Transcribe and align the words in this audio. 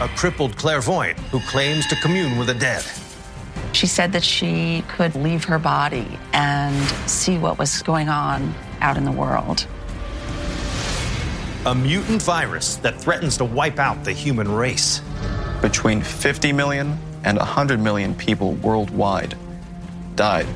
A 0.00 0.08
crippled 0.08 0.56
clairvoyant 0.56 1.18
who 1.30 1.40
claims 1.40 1.86
to 1.88 1.96
commune 1.96 2.38
with 2.38 2.46
the 2.46 2.54
dead. 2.54 2.82
She 3.72 3.86
said 3.86 4.12
that 4.12 4.24
she 4.24 4.82
could 4.88 5.14
leave 5.14 5.44
her 5.44 5.58
body 5.58 6.18
and 6.32 6.74
see 7.06 7.36
what 7.36 7.58
was 7.58 7.82
going 7.82 8.08
on 8.08 8.54
out 8.80 8.96
in 8.96 9.04
the 9.04 9.12
world. 9.12 9.66
A 11.66 11.74
mutant 11.74 12.22
virus 12.22 12.76
that 12.76 12.98
threatens 12.98 13.36
to 13.36 13.44
wipe 13.44 13.78
out 13.78 14.02
the 14.02 14.12
human 14.12 14.50
race. 14.50 15.02
Between 15.60 16.00
50 16.00 16.50
million 16.54 16.98
and 17.24 17.36
100 17.36 17.78
million 17.78 18.14
people 18.14 18.54
worldwide 18.54 19.36
died. 20.16 20.46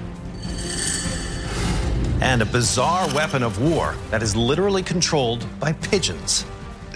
And 2.22 2.40
a 2.40 2.46
bizarre 2.46 3.06
weapon 3.14 3.42
of 3.42 3.60
war 3.60 3.94
that 4.10 4.22
is 4.22 4.34
literally 4.34 4.82
controlled 4.82 5.46
by 5.60 5.74
pigeons. 5.74 6.46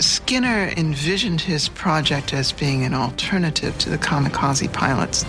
Skinner 0.01 0.73
envisioned 0.77 1.41
his 1.41 1.69
project 1.69 2.33
as 2.33 2.53
being 2.53 2.85
an 2.85 2.95
alternative 2.95 3.77
to 3.79 3.91
the 3.91 3.99
kamikaze 3.99 4.73
pilots. 4.73 5.25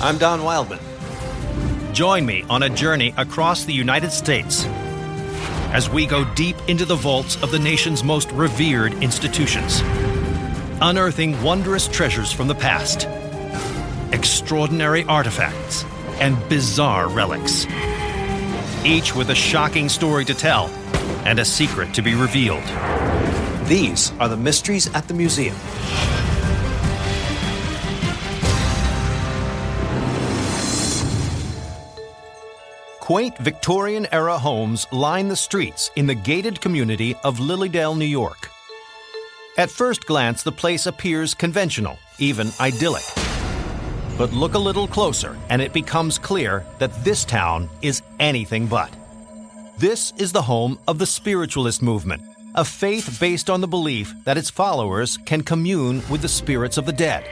I'm 0.00 0.16
Don 0.18 0.42
Wildman. 0.42 0.80
Join 1.92 2.24
me 2.24 2.44
on 2.48 2.62
a 2.62 2.68
journey 2.68 3.14
across 3.16 3.64
the 3.64 3.72
United 3.72 4.10
States 4.10 4.64
as 5.74 5.90
we 5.90 6.06
go 6.06 6.24
deep 6.34 6.56
into 6.68 6.84
the 6.84 6.94
vaults 6.94 7.36
of 7.42 7.50
the 7.50 7.58
nation's 7.58 8.04
most 8.04 8.30
revered 8.30 8.94
institutions, 9.02 9.82
unearthing 10.80 11.40
wondrous 11.42 11.88
treasures 11.88 12.32
from 12.32 12.48
the 12.48 12.54
past, 12.54 13.08
extraordinary 14.12 15.04
artifacts, 15.04 15.84
and 16.20 16.36
bizarre 16.48 17.08
relics, 17.08 17.66
each 18.84 19.14
with 19.14 19.30
a 19.30 19.34
shocking 19.34 19.88
story 19.88 20.24
to 20.24 20.34
tell 20.34 20.68
and 21.24 21.38
a 21.38 21.44
secret 21.44 21.94
to 21.94 22.02
be 22.02 22.14
revealed. 22.14 22.64
These 23.66 24.12
are 24.20 24.28
the 24.28 24.36
mysteries 24.36 24.92
at 24.94 25.08
the 25.08 25.14
museum. 25.14 25.56
Quaint 33.00 33.36
Victorian 33.38 34.06
era 34.12 34.38
homes 34.38 34.86
line 34.90 35.28
the 35.28 35.36
streets 35.36 35.90
in 35.94 36.06
the 36.06 36.14
gated 36.14 36.60
community 36.60 37.14
of 37.22 37.38
Lily 37.38 37.68
Dale, 37.68 37.94
New 37.94 38.06
York. 38.06 38.48
At 39.58 39.70
first 39.70 40.06
glance, 40.06 40.42
the 40.42 40.52
place 40.52 40.86
appears 40.86 41.34
conventional, 41.34 41.98
even 42.18 42.50
idyllic. 42.60 43.23
But 44.16 44.32
look 44.32 44.54
a 44.54 44.58
little 44.58 44.86
closer, 44.86 45.36
and 45.48 45.60
it 45.60 45.72
becomes 45.72 46.18
clear 46.18 46.64
that 46.78 47.04
this 47.04 47.24
town 47.24 47.68
is 47.82 48.02
anything 48.20 48.66
but. 48.66 48.90
This 49.76 50.12
is 50.18 50.30
the 50.30 50.42
home 50.42 50.78
of 50.86 50.98
the 50.98 51.06
spiritualist 51.06 51.82
movement, 51.82 52.22
a 52.54 52.64
faith 52.64 53.18
based 53.18 53.50
on 53.50 53.60
the 53.60 53.66
belief 53.66 54.14
that 54.24 54.38
its 54.38 54.50
followers 54.50 55.16
can 55.24 55.42
commune 55.42 56.00
with 56.08 56.22
the 56.22 56.28
spirits 56.28 56.78
of 56.78 56.86
the 56.86 56.92
dead. 56.92 57.24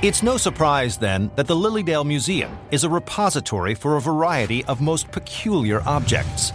It's 0.00 0.22
no 0.22 0.38
surprise, 0.38 0.96
then, 0.96 1.30
that 1.36 1.46
the 1.46 1.56
Lily 1.56 1.82
Dale 1.82 2.04
Museum 2.04 2.56
is 2.70 2.84
a 2.84 2.88
repository 2.88 3.74
for 3.74 3.96
a 3.96 4.00
variety 4.00 4.64
of 4.64 4.80
most 4.80 5.10
peculiar 5.10 5.82
objects, 5.86 6.52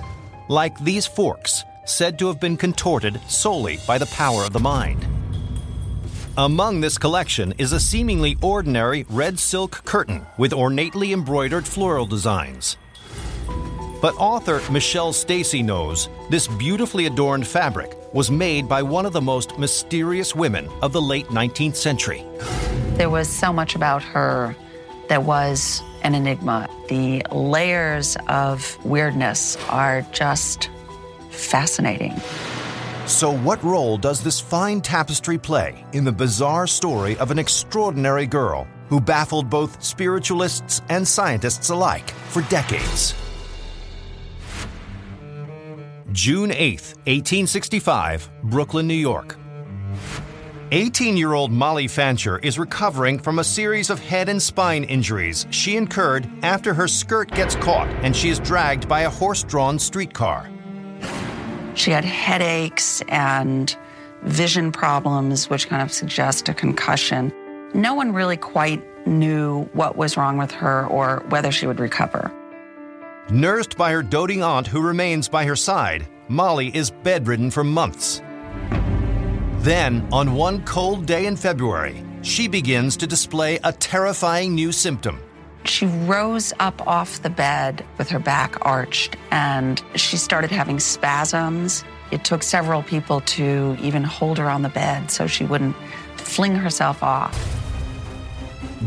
like 0.48 0.78
these 0.80 1.06
forks, 1.06 1.64
said 1.86 2.18
to 2.20 2.28
have 2.28 2.40
been 2.40 2.58
contorted 2.58 3.22
solely 3.28 3.78
by 3.88 3.98
the 4.00 4.06
power 4.08 4.44
of 4.44 4.54
the 4.54 4.60
mind. 4.60 5.06
Among 6.38 6.80
this 6.80 6.98
collection 6.98 7.54
is 7.58 7.74
a 7.74 7.80
seemingly 7.80 8.38
ordinary 8.42 9.06
red 9.10 9.40
silk 9.40 9.84
curtain 9.84 10.26
with 10.38 10.54
ornately 10.54 11.12
embroidered 11.12 11.68
floral 11.68 12.06
designs. 12.06 12.78
But 14.02 14.16
author 14.16 14.62
Michelle 14.72 15.12
Stacey 15.12 15.62
knows 15.62 16.08
this 16.30 16.48
beautifully 16.48 17.08
adorned 17.08 17.46
fabric 17.46 17.98
was 18.14 18.32
made 18.32 18.70
by 18.70 18.82
one 18.82 19.06
of 19.06 19.12
the 19.12 19.22
most 19.22 19.58
mysterious 19.58 20.34
women 20.34 20.70
of 20.82 20.94
the 20.94 21.02
late 21.02 21.28
19th 21.28 21.76
century. 21.76 22.24
There 22.94 23.10
was 23.10 23.28
so 23.28 23.52
much 23.52 23.76
about 23.76 24.04
her 24.04 24.56
that 25.10 25.24
was 25.24 25.82
an 26.04 26.16
enigma. 26.16 26.70
The 26.88 27.24
layers 27.32 28.16
of 28.28 28.78
weirdness 28.86 29.58
are 29.68 30.04
just 30.14 30.70
fascinating. 31.32 32.14
So, 33.10 33.36
what 33.36 33.62
role 33.64 33.98
does 33.98 34.22
this 34.24 34.40
fine 34.40 34.82
tapestry 34.82 35.40
play 35.40 35.84
in 35.94 36.04
the 36.04 36.12
bizarre 36.12 36.68
story 36.68 37.18
of 37.18 37.32
an 37.32 37.40
extraordinary 37.40 38.28
girl 38.28 38.68
who 38.88 39.02
baffled 39.02 39.50
both 39.50 39.84
spiritualists 39.84 40.84
and 40.90 41.08
scientists 41.08 41.70
alike 41.70 42.12
for 42.30 42.44
decades? 42.44 43.16
June 46.12 46.52
8, 46.52 46.80
1865, 47.08 48.30
Brooklyn, 48.44 48.88
New 48.88 48.94
York. 48.94 49.36
18 50.72 51.18
year 51.18 51.34
old 51.34 51.52
Molly 51.52 51.88
Fancher 51.88 52.38
is 52.38 52.60
recovering 52.60 53.18
from 53.18 53.40
a 53.40 53.44
series 53.44 53.90
of 53.90 54.00
head 54.00 54.30
and 54.30 54.40
spine 54.40 54.84
injuries 54.84 55.48
she 55.50 55.78
incurred 55.78 56.30
after 56.44 56.76
her 56.76 56.88
skirt 56.88 57.32
gets 57.32 57.56
caught 57.56 57.88
and 58.04 58.16
she 58.16 58.30
is 58.30 58.40
dragged 58.40 58.88
by 58.88 59.02
a 59.02 59.10
horse 59.10 59.42
drawn 59.42 59.80
streetcar. 59.80 60.48
She 61.80 61.92
had 61.92 62.04
headaches 62.04 63.02
and 63.08 63.74
vision 64.24 64.74
problems, 64.74 65.50
which 65.50 65.70
kind 65.70 65.82
of 65.82 65.94
suggest 65.94 66.50
a 66.50 66.54
concussion. 66.54 67.34
No 67.74 67.94
one 67.94 68.12
really 68.12 68.36
quite 68.36 68.84
knew 69.08 69.64
what 69.72 69.96
was 69.96 70.18
wrong 70.18 70.38
with 70.38 70.52
her 70.52 70.86
or 70.88 71.24
whether 71.30 71.54
she 71.54 71.68
would 71.68 71.80
recover. 71.80 72.34
Nursed 73.30 73.78
by 73.78 73.94
her 73.94 74.04
doting 74.04 74.44
aunt 74.44 74.68
who 74.68 74.82
remains 74.82 75.30
by 75.30 75.46
her 75.46 75.56
side, 75.56 76.06
Molly 76.28 76.70
is 76.76 76.92
bedridden 76.92 77.50
for 77.50 77.64
months. 77.64 78.22
Then, 79.60 80.06
on 80.12 80.34
one 80.34 80.66
cold 80.66 81.06
day 81.06 81.28
in 81.28 81.38
February, 81.38 82.04
she 82.24 82.50
begins 82.50 82.98
to 82.98 83.08
display 83.08 83.58
a 83.64 83.72
terrifying 83.72 84.54
new 84.54 84.74
symptom. 84.74 85.22
She 85.66 85.86
rose 85.86 86.54
up 86.60 86.86
off 86.88 87.22
the 87.22 87.30
bed 87.30 87.86
with 87.98 88.10
her 88.10 88.20
back 88.20 88.58
arched 88.62 89.18
and 89.32 89.82
she 89.96 90.18
started 90.18 90.52
having 90.52 90.80
spasms. 90.80 91.84
It 92.12 92.24
took 92.24 92.44
several 92.44 92.82
people 92.82 93.22
to 93.22 93.78
even 93.80 94.04
hold 94.04 94.38
her 94.38 94.50
on 94.50 94.62
the 94.62 94.70
bed 94.70 95.12
so 95.12 95.28
she 95.28 95.46
wouldn't 95.46 95.76
fling 96.16 96.56
herself 96.56 97.04
off. 97.04 97.38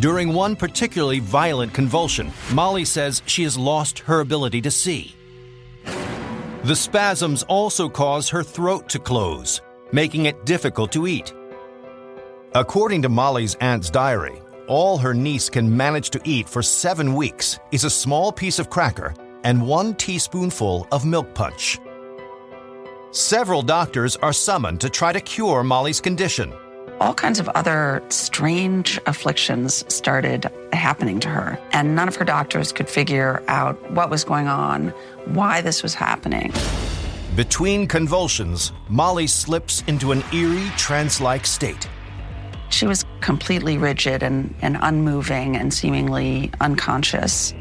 During 0.00 0.32
one 0.32 0.56
particularly 0.56 1.18
violent 1.18 1.74
convulsion, 1.74 2.32
Molly 2.52 2.84
says 2.84 3.22
she 3.26 3.42
has 3.42 3.58
lost 3.58 3.98
her 4.00 4.20
ability 4.20 4.62
to 4.62 4.70
see. 4.70 5.14
The 6.64 6.76
spasms 6.76 7.42
also 7.42 7.88
cause 7.88 8.28
her 8.30 8.42
throat 8.42 8.88
to 8.90 8.98
close, 8.98 9.60
making 9.92 10.26
it 10.26 10.46
difficult 10.46 10.92
to 10.92 11.06
eat. 11.06 11.34
According 12.54 13.02
to 13.02 13.08
Molly's 13.08 13.54
aunt's 13.56 13.90
diary, 13.90 14.40
all 14.68 14.98
her 14.98 15.14
niece 15.14 15.48
can 15.48 15.76
manage 15.76 16.10
to 16.10 16.20
eat 16.24 16.48
for 16.48 16.62
seven 16.62 17.14
weeks 17.14 17.58
is 17.70 17.84
a 17.84 17.90
small 17.90 18.32
piece 18.32 18.58
of 18.58 18.70
cracker 18.70 19.14
and 19.44 19.66
one 19.66 19.94
teaspoonful 19.94 20.86
of 20.92 21.04
milk 21.04 21.34
punch. 21.34 21.78
Several 23.10 23.62
doctors 23.62 24.16
are 24.16 24.32
summoned 24.32 24.80
to 24.80 24.88
try 24.88 25.12
to 25.12 25.20
cure 25.20 25.62
Molly's 25.62 26.00
condition, 26.00 26.52
all 27.02 27.14
kinds 27.14 27.40
of 27.40 27.48
other 27.48 28.00
strange 28.10 29.00
afflictions 29.06 29.84
started 29.92 30.48
happening 30.72 31.18
to 31.18 31.28
her. 31.28 31.58
And 31.72 31.96
none 31.96 32.06
of 32.06 32.14
her 32.14 32.24
doctors 32.24 32.70
could 32.70 32.88
figure 32.88 33.42
out 33.48 33.74
what 33.90 34.08
was 34.08 34.22
going 34.22 34.46
on, 34.46 34.90
why 35.24 35.62
this 35.62 35.82
was 35.82 35.94
happening. 35.94 36.52
Between 37.34 37.88
convulsions, 37.88 38.72
Molly 38.88 39.26
slips 39.26 39.82
into 39.88 40.12
an 40.12 40.22
eerie 40.32 40.70
trance 40.76 41.20
like 41.20 41.44
state. 41.44 41.88
She 42.72 42.86
was 42.86 43.04
completely 43.20 43.76
rigid 43.76 44.22
and, 44.22 44.54
and 44.62 44.78
unmoving 44.80 45.56
and 45.56 45.72
seemingly 45.72 46.50
unconscious. 46.60 47.54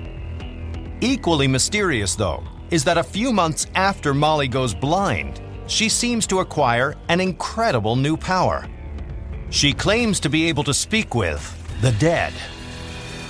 Equally 1.01 1.47
mysterious, 1.47 2.15
though, 2.15 2.43
is 2.69 2.85
that 2.85 2.97
a 2.97 3.03
few 3.03 3.33
months 3.33 3.67
after 3.75 4.13
Molly 4.13 4.47
goes 4.47 4.73
blind, 4.73 5.41
she 5.67 5.89
seems 5.89 6.25
to 6.27 6.39
acquire 6.39 6.95
an 7.09 7.19
incredible 7.19 7.95
new 7.95 8.15
power. 8.15 8.65
She 9.49 9.73
claims 9.73 10.19
to 10.21 10.29
be 10.29 10.47
able 10.47 10.63
to 10.63 10.73
speak 10.73 11.13
with 11.13 11.41
the 11.81 11.91
dead. 11.93 12.33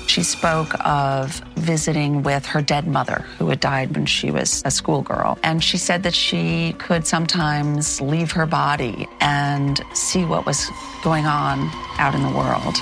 She 0.08 0.24
spoke 0.24 0.74
of 0.86 1.42
visiting 1.56 2.24
with 2.24 2.46
her 2.46 2.62
dead 2.62 2.88
mother, 2.88 3.26
who 3.38 3.48
had 3.50 3.60
died 3.60 3.96
when 3.96 4.06
she 4.06 4.30
was 4.32 4.62
a 4.66 4.72
schoolgirl. 4.72 5.40
And 5.44 5.64
she 5.64 5.78
said 5.78 6.04
that 6.04 6.14
she 6.14 6.74
could 6.74 7.08
sometimes 7.08 8.02
leave 8.02 8.32
her 8.32 8.46
body 8.46 9.08
and 9.20 9.82
see 9.94 10.26
what 10.26 10.46
was 10.46 10.70
going 11.04 11.26
on 11.26 11.70
out 11.98 12.14
in 12.14 12.24
the 12.24 12.30
world. 12.30 12.76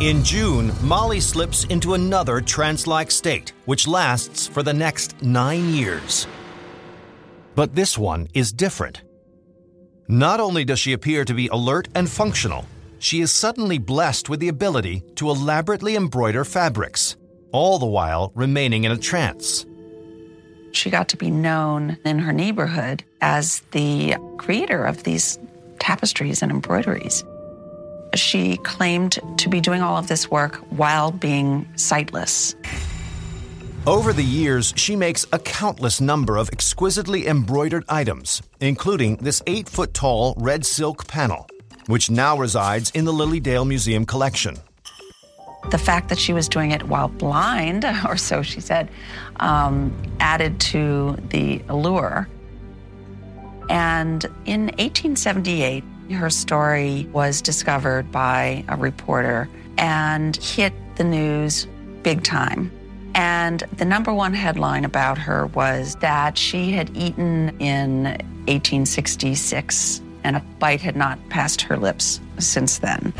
In 0.00 0.22
June, 0.22 0.72
Molly 0.82 1.20
slips 1.20 1.64
into 1.64 1.94
another 1.94 2.40
trance 2.40 2.86
like 2.86 3.10
state, 3.10 3.52
which 3.64 3.88
lasts 3.88 4.46
for 4.46 4.62
the 4.62 4.74
next 4.74 5.22
nine 5.22 5.72
years. 5.72 6.26
But 7.54 7.74
this 7.74 7.96
one 7.96 8.28
is 8.34 8.52
different. 8.52 9.02
Not 10.06 10.38
only 10.38 10.64
does 10.64 10.78
she 10.78 10.92
appear 10.92 11.24
to 11.24 11.32
be 11.32 11.48
alert 11.48 11.88
and 11.94 12.08
functional, 12.08 12.66
she 12.98 13.20
is 13.20 13.32
suddenly 13.32 13.78
blessed 13.78 14.28
with 14.28 14.40
the 14.40 14.48
ability 14.48 15.02
to 15.16 15.30
elaborately 15.30 15.96
embroider 15.96 16.44
fabrics, 16.44 17.16
all 17.52 17.78
the 17.78 17.86
while 17.86 18.32
remaining 18.34 18.84
in 18.84 18.92
a 18.92 18.96
trance. 18.96 19.66
She 20.72 20.90
got 20.90 21.08
to 21.08 21.16
be 21.16 21.30
known 21.30 21.96
in 22.04 22.18
her 22.18 22.32
neighborhood 22.32 23.02
as 23.20 23.60
the 23.70 24.16
creator 24.38 24.84
of 24.84 25.04
these 25.04 25.38
tapestries 25.78 26.42
and 26.42 26.50
embroideries. 26.50 27.24
She 28.14 28.56
claimed 28.58 29.18
to 29.38 29.48
be 29.48 29.60
doing 29.60 29.82
all 29.82 29.96
of 29.96 30.08
this 30.08 30.30
work 30.30 30.56
while 30.70 31.10
being 31.10 31.68
sightless. 31.76 32.54
Over 33.86 34.12
the 34.12 34.24
years, 34.24 34.72
she 34.76 34.96
makes 34.96 35.26
a 35.32 35.38
countless 35.38 36.00
number 36.00 36.36
of 36.36 36.48
exquisitely 36.50 37.26
embroidered 37.26 37.84
items, 37.88 38.42
including 38.60 39.16
this 39.16 39.42
8 39.46 39.68
foot 39.68 39.94
tall 39.94 40.34
red 40.38 40.66
silk 40.66 41.06
panel 41.06 41.46
which 41.86 42.10
now 42.10 42.36
resides 42.36 42.90
in 42.90 43.04
the 43.04 43.12
Lily 43.12 43.40
Dale 43.40 43.64
Museum 43.64 44.04
collection. 44.04 44.56
The 45.70 45.78
fact 45.78 46.08
that 46.10 46.18
she 46.18 46.32
was 46.32 46.48
doing 46.48 46.70
it 46.70 46.84
while 46.84 47.08
blind, 47.08 47.84
or 48.08 48.16
so 48.16 48.42
she 48.42 48.60
said, 48.60 48.88
um, 49.36 49.92
added 50.20 50.60
to 50.60 51.16
the 51.30 51.62
allure. 51.68 52.28
And 53.68 54.24
in 54.44 54.66
1878, 54.78 55.82
her 56.12 56.30
story 56.30 57.08
was 57.12 57.42
discovered 57.42 58.12
by 58.12 58.64
a 58.68 58.76
reporter 58.76 59.48
and 59.76 60.36
hit 60.36 60.72
the 60.96 61.04
news 61.04 61.66
big 62.02 62.22
time. 62.22 62.70
And 63.16 63.64
the 63.76 63.84
number 63.84 64.12
one 64.12 64.34
headline 64.34 64.84
about 64.84 65.18
her 65.18 65.46
was 65.46 65.96
that 65.96 66.38
she 66.38 66.70
had 66.72 66.96
eaten 66.96 67.56
in 67.60 68.04
1866 68.46 70.02
and 70.26 70.36
a 70.36 70.40
bite 70.58 70.80
had 70.80 70.96
not 70.96 71.20
passed 71.28 71.62
her 71.62 71.76
lips 71.76 72.20
since 72.38 72.78
then. 72.78 73.14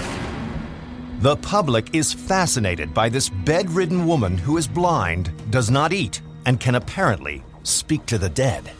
The 1.20 1.36
public 1.36 1.94
is 1.94 2.12
fascinated 2.12 2.92
by 2.92 3.08
this 3.08 3.28
bedridden 3.28 4.06
woman 4.06 4.36
who 4.36 4.56
is 4.56 4.66
blind, 4.66 5.32
does 5.50 5.70
not 5.70 5.92
eat, 5.92 6.20
and 6.44 6.58
can 6.58 6.74
apparently 6.74 7.44
speak 7.62 8.04
to 8.06 8.18
the 8.18 8.28
dead. 8.28 8.72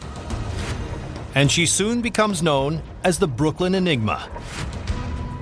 And 1.37 1.51
she 1.51 1.67
soon 1.67 2.01
becomes 2.03 2.43
known 2.43 2.83
as 3.05 3.19
the 3.19 3.29
Brooklyn 3.29 3.77
Enigma. 3.77 4.29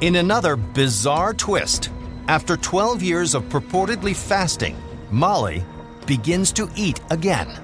In 0.02 0.16
another 0.16 0.54
bizarre 0.54 1.32
twist, 1.32 1.88
after 2.28 2.56
12 2.56 3.02
years 3.02 3.34
of 3.34 3.44
purportedly 3.44 4.14
fasting, 4.14 4.76
Molly 5.10 5.64
begins 6.06 6.52
to 6.52 6.68
eat 6.76 7.00
again 7.10 7.63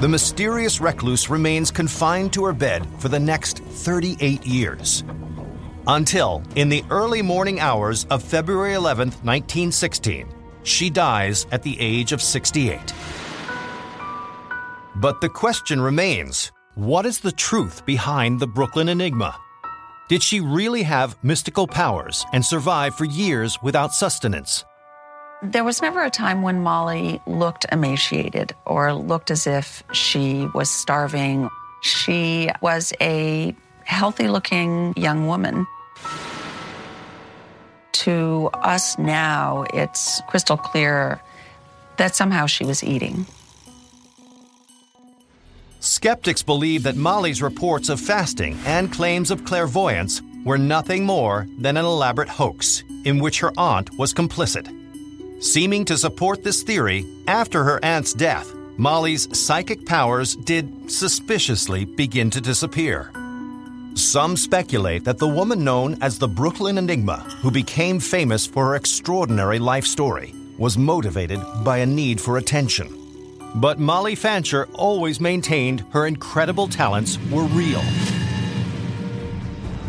the 0.00 0.08
mysterious 0.08 0.80
recluse 0.80 1.28
remains 1.28 1.72
confined 1.72 2.32
to 2.32 2.44
her 2.44 2.52
bed 2.52 2.86
for 2.98 3.08
the 3.08 3.18
next 3.18 3.58
38 3.58 4.46
years. 4.46 5.02
Until, 5.88 6.42
in 6.54 6.68
the 6.68 6.84
early 6.88 7.20
morning 7.20 7.58
hours 7.58 8.04
of 8.04 8.22
February 8.22 8.74
11, 8.74 9.08
1916, 9.08 10.28
she 10.62 10.88
dies 10.88 11.46
at 11.50 11.64
the 11.64 11.78
age 11.80 12.12
of 12.12 12.22
68. 12.22 12.78
But 14.96 15.20
the 15.20 15.28
question 15.28 15.80
remains 15.80 16.52
what 16.76 17.04
is 17.04 17.18
the 17.18 17.32
truth 17.32 17.84
behind 17.84 18.38
the 18.38 18.46
Brooklyn 18.46 18.88
Enigma? 18.88 19.36
Did 20.08 20.22
she 20.22 20.38
really 20.38 20.84
have 20.84 21.18
mystical 21.24 21.66
powers 21.66 22.24
and 22.32 22.44
survive 22.44 22.94
for 22.94 23.04
years 23.04 23.58
without 23.62 23.92
sustenance? 23.92 24.64
There 25.40 25.62
was 25.62 25.80
never 25.80 26.02
a 26.02 26.10
time 26.10 26.42
when 26.42 26.64
Molly 26.64 27.20
looked 27.28 27.64
emaciated 27.70 28.56
or 28.66 28.92
looked 28.92 29.30
as 29.30 29.46
if 29.46 29.84
she 29.92 30.48
was 30.52 30.68
starving. 30.68 31.48
She 31.80 32.50
was 32.60 32.92
a 33.00 33.54
healthy 33.84 34.26
looking 34.26 34.94
young 34.96 35.28
woman. 35.28 35.64
To 37.92 38.50
us 38.52 38.98
now, 38.98 39.64
it's 39.72 40.20
crystal 40.26 40.56
clear 40.56 41.20
that 41.98 42.16
somehow 42.16 42.46
she 42.46 42.64
was 42.64 42.82
eating. 42.82 43.24
Skeptics 45.78 46.42
believe 46.42 46.82
that 46.82 46.96
Molly's 46.96 47.40
reports 47.40 47.88
of 47.88 48.00
fasting 48.00 48.58
and 48.66 48.92
claims 48.92 49.30
of 49.30 49.44
clairvoyance 49.44 50.20
were 50.44 50.58
nothing 50.58 51.06
more 51.06 51.46
than 51.60 51.76
an 51.76 51.84
elaborate 51.84 52.28
hoax 52.28 52.82
in 53.04 53.20
which 53.20 53.38
her 53.38 53.52
aunt 53.56 53.96
was 53.96 54.12
complicit. 54.12 54.77
Seeming 55.40 55.84
to 55.84 55.96
support 55.96 56.42
this 56.42 56.64
theory, 56.64 57.06
after 57.28 57.62
her 57.62 57.78
aunt's 57.84 58.12
death, 58.12 58.52
Molly's 58.76 59.28
psychic 59.38 59.86
powers 59.86 60.34
did 60.34 60.90
suspiciously 60.90 61.84
begin 61.84 62.28
to 62.30 62.40
disappear. 62.40 63.12
Some 63.94 64.36
speculate 64.36 65.04
that 65.04 65.18
the 65.18 65.28
woman 65.28 65.62
known 65.62 65.96
as 66.02 66.18
the 66.18 66.26
Brooklyn 66.26 66.76
Enigma, 66.76 67.18
who 67.40 67.52
became 67.52 68.00
famous 68.00 68.48
for 68.48 68.66
her 68.66 68.74
extraordinary 68.74 69.60
life 69.60 69.86
story, 69.86 70.34
was 70.58 70.76
motivated 70.76 71.40
by 71.62 71.78
a 71.78 71.86
need 71.86 72.20
for 72.20 72.38
attention. 72.38 72.92
But 73.54 73.78
Molly 73.78 74.16
Fancher 74.16 74.66
always 74.74 75.20
maintained 75.20 75.84
her 75.92 76.08
incredible 76.08 76.66
talents 76.66 77.16
were 77.30 77.44
real. 77.44 77.82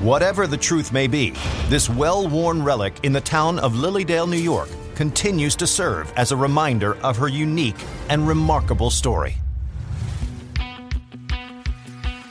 Whatever 0.01 0.45
the 0.45 0.57
truth 0.57 0.93
may 0.93 1.07
be, 1.07 1.31
this 1.69 1.89
well 1.89 2.27
worn 2.27 2.63
relic 2.63 2.99
in 3.01 3.13
the 3.13 3.21
town 3.21 3.57
of 3.57 3.75
Lily 3.75 4.03
Dale, 4.03 4.27
New 4.27 4.37
York, 4.37 4.69
continues 4.99 5.55
to 5.55 5.65
serve 5.65 6.11
as 6.17 6.33
a 6.33 6.35
reminder 6.35 6.97
of 7.05 7.15
her 7.15 7.29
unique 7.29 7.81
and 8.09 8.27
remarkable 8.27 8.89
story. 8.89 9.37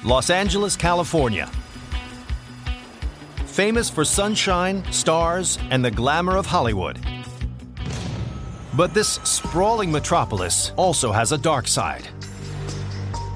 Los 0.04 0.28
Angeles, 0.28 0.76
California. 0.76 1.50
Famous 3.46 3.88
for 3.88 4.04
sunshine, 4.04 4.84
stars, 4.92 5.58
and 5.70 5.82
the 5.82 5.90
glamour 5.90 6.36
of 6.36 6.44
Hollywood. 6.44 6.98
But 8.76 8.92
this 8.92 9.14
sprawling 9.24 9.90
metropolis 9.90 10.72
also 10.76 11.10
has 11.10 11.32
a 11.32 11.38
dark 11.38 11.68
side. 11.68 12.06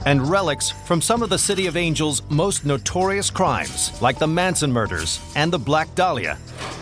And 0.04 0.28
relics 0.28 0.68
from 0.68 1.00
some 1.00 1.22
of 1.22 1.30
the 1.30 1.38
City 1.38 1.66
of 1.68 1.78
Angels' 1.78 2.20
most 2.28 2.66
notorious 2.66 3.30
crimes, 3.30 3.98
like 4.02 4.18
the 4.18 4.26
Manson 4.26 4.70
murders 4.70 5.20
and 5.36 5.50
the 5.50 5.58
Black 5.58 5.94
Dahlia, 5.94 6.36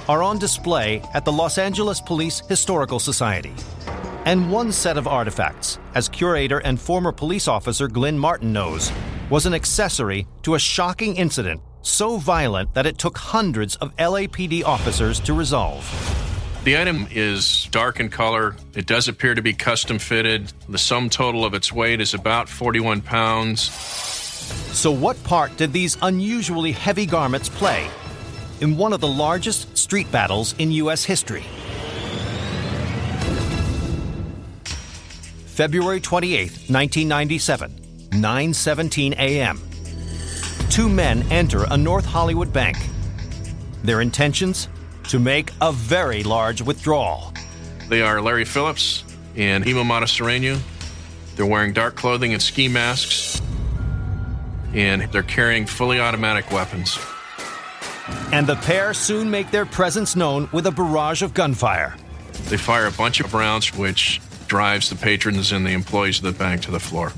are 0.08 0.22
on 0.22 0.38
display 0.38 1.02
at 1.14 1.24
the 1.24 1.32
Los 1.32 1.58
Angeles 1.58 2.00
Police 2.00 2.42
Historical 2.48 2.98
Society. 2.98 3.52
And 4.24 4.50
one 4.50 4.72
set 4.72 4.98
of 4.98 5.06
artifacts, 5.06 5.78
as 5.94 6.08
curator 6.08 6.58
and 6.58 6.80
former 6.80 7.12
police 7.12 7.48
officer 7.48 7.88
Glenn 7.88 8.18
Martin 8.18 8.52
knows, 8.52 8.92
was 9.30 9.46
an 9.46 9.54
accessory 9.54 10.26
to 10.42 10.54
a 10.54 10.58
shocking 10.58 11.16
incident 11.16 11.60
so 11.82 12.18
violent 12.18 12.74
that 12.74 12.86
it 12.86 12.98
took 12.98 13.16
hundreds 13.16 13.76
of 13.76 13.94
LAPD 13.96 14.64
officers 14.64 15.20
to 15.20 15.32
resolve. 15.32 15.84
The 16.64 16.76
item 16.76 17.06
is 17.10 17.68
dark 17.70 18.00
in 18.00 18.10
color. 18.10 18.54
It 18.74 18.86
does 18.86 19.08
appear 19.08 19.34
to 19.34 19.40
be 19.40 19.54
custom 19.54 19.98
fitted. 19.98 20.52
The 20.68 20.76
sum 20.76 21.08
total 21.08 21.44
of 21.44 21.54
its 21.54 21.72
weight 21.72 22.02
is 22.02 22.12
about 22.12 22.50
41 22.50 23.00
pounds. 23.00 23.70
So, 24.72 24.90
what 24.90 25.22
part 25.24 25.56
did 25.56 25.72
these 25.72 25.96
unusually 26.02 26.72
heavy 26.72 27.06
garments 27.06 27.48
play 27.48 27.88
in 28.60 28.76
one 28.76 28.92
of 28.92 29.00
the 29.00 29.08
largest 29.08 29.76
street 29.76 30.10
battles 30.12 30.54
in 30.58 30.70
U.S. 30.72 31.04
history. 31.04 31.44
February 35.46 36.00
28, 36.00 36.40
1997, 36.70 37.70
9:17 38.10 39.12
a.m. 39.12 39.60
Two 40.70 40.88
men 40.88 41.22
enter 41.30 41.64
a 41.70 41.76
North 41.76 42.06
Hollywood 42.06 42.52
bank. 42.52 42.76
Their 43.82 44.00
intentions? 44.00 44.68
To 45.08 45.18
make 45.18 45.52
a 45.60 45.72
very 45.72 46.22
large 46.22 46.62
withdrawal. 46.62 47.34
They 47.88 48.00
are 48.00 48.22
Larry 48.22 48.44
Phillips 48.44 49.02
and 49.34 49.66
Emil 49.66 49.84
Matasareanu. 49.84 50.60
They're 51.34 51.46
wearing 51.46 51.72
dark 51.72 51.96
clothing 51.96 52.32
and 52.32 52.40
ski 52.40 52.68
masks, 52.68 53.42
and 54.72 55.02
they're 55.10 55.22
carrying 55.24 55.66
fully 55.66 55.98
automatic 55.98 56.52
weapons. 56.52 56.96
And 58.32 58.46
the 58.46 58.56
pair 58.56 58.94
soon 58.94 59.30
make 59.30 59.50
their 59.50 59.66
presence 59.66 60.14
known 60.16 60.48
with 60.52 60.66
a 60.66 60.70
barrage 60.70 61.22
of 61.22 61.34
gunfire. 61.34 61.96
They 62.48 62.56
fire 62.56 62.86
a 62.86 62.92
bunch 62.92 63.20
of 63.20 63.34
rounds, 63.34 63.76
which 63.76 64.20
drives 64.46 64.90
the 64.90 64.96
patrons 64.96 65.52
and 65.52 65.66
the 65.66 65.70
employees 65.70 66.18
of 66.18 66.24
the 66.24 66.32
bank 66.32 66.62
to 66.62 66.70
the 66.70 66.80
floor. 66.80 67.12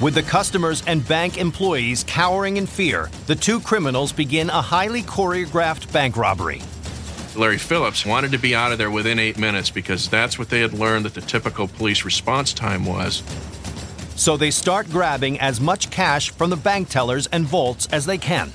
With 0.00 0.14
the 0.14 0.22
customers 0.22 0.82
and 0.86 1.06
bank 1.06 1.38
employees 1.38 2.04
cowering 2.06 2.56
in 2.56 2.66
fear, 2.66 3.10
the 3.26 3.34
two 3.34 3.58
criminals 3.60 4.12
begin 4.12 4.48
a 4.48 4.62
highly 4.62 5.02
choreographed 5.02 5.92
bank 5.92 6.16
robbery. 6.16 6.62
Larry 7.34 7.58
Phillips 7.58 8.06
wanted 8.06 8.32
to 8.32 8.38
be 8.38 8.54
out 8.54 8.72
of 8.72 8.78
there 8.78 8.90
within 8.90 9.18
eight 9.18 9.38
minutes 9.38 9.70
because 9.70 10.08
that's 10.08 10.38
what 10.38 10.50
they 10.50 10.60
had 10.60 10.72
learned 10.72 11.04
that 11.04 11.14
the 11.14 11.20
typical 11.20 11.68
police 11.68 12.04
response 12.04 12.52
time 12.52 12.84
was. 12.86 13.22
So 14.16 14.36
they 14.36 14.50
start 14.50 14.90
grabbing 14.90 15.38
as 15.38 15.60
much 15.60 15.90
cash 15.90 16.30
from 16.30 16.50
the 16.50 16.56
bank 16.56 16.88
tellers 16.88 17.28
and 17.28 17.44
vaults 17.44 17.86
as 17.92 18.06
they 18.06 18.18
can. 18.18 18.52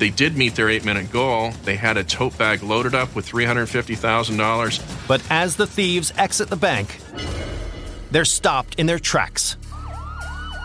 They 0.00 0.08
did 0.08 0.34
meet 0.34 0.54
their 0.54 0.70
eight 0.70 0.82
minute 0.82 1.12
goal. 1.12 1.52
They 1.64 1.76
had 1.76 1.98
a 1.98 2.02
tote 2.02 2.36
bag 2.38 2.62
loaded 2.62 2.94
up 2.94 3.14
with 3.14 3.28
$350,000. 3.28 5.06
But 5.06 5.22
as 5.28 5.56
the 5.56 5.66
thieves 5.66 6.10
exit 6.16 6.48
the 6.48 6.56
bank, 6.56 6.96
they're 8.10 8.24
stopped 8.24 8.76
in 8.76 8.86
their 8.86 8.98
tracks. 8.98 9.58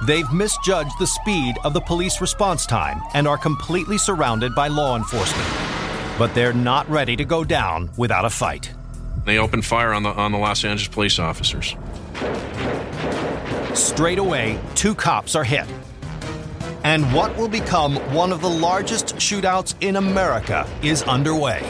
They've 0.08 0.32
misjudged 0.32 0.98
the 1.00 1.08
speed 1.08 1.56
of 1.66 1.74
the 1.74 1.82
police 1.82 2.22
response 2.22 2.66
time 2.66 3.02
and 3.14 3.28
are 3.28 3.38
completely 3.38 3.98
surrounded 3.98 4.56
by 4.56 4.70
law 4.70 4.96
enforcement. 4.96 5.50
But 6.18 6.34
they're 6.34 6.54
not 6.54 6.90
ready 6.90 7.18
to 7.18 7.26
go 7.26 7.44
down 7.44 7.90
without 7.98 8.24
a 8.24 8.30
fight. 8.30 8.72
They 9.26 9.38
opened 9.38 9.66
fire 9.66 9.92
on 9.92 10.04
the, 10.04 10.12
on 10.12 10.32
the 10.32 10.38
Los 10.38 10.64
Angeles 10.64 10.88
police 10.88 11.20
officers. 11.20 11.76
Straight 13.74 14.18
away, 14.18 14.58
two 14.76 14.96
cops 14.96 15.36
are 15.36 15.44
hit. 15.44 15.68
And 16.86 17.12
what 17.16 17.36
will 17.36 17.48
become 17.48 17.96
one 18.14 18.32
of 18.32 18.42
the 18.42 18.50
largest 18.50 19.16
shootouts 19.16 19.74
in 19.82 19.96
America 19.96 20.70
is 20.84 21.02
underway. 21.02 21.64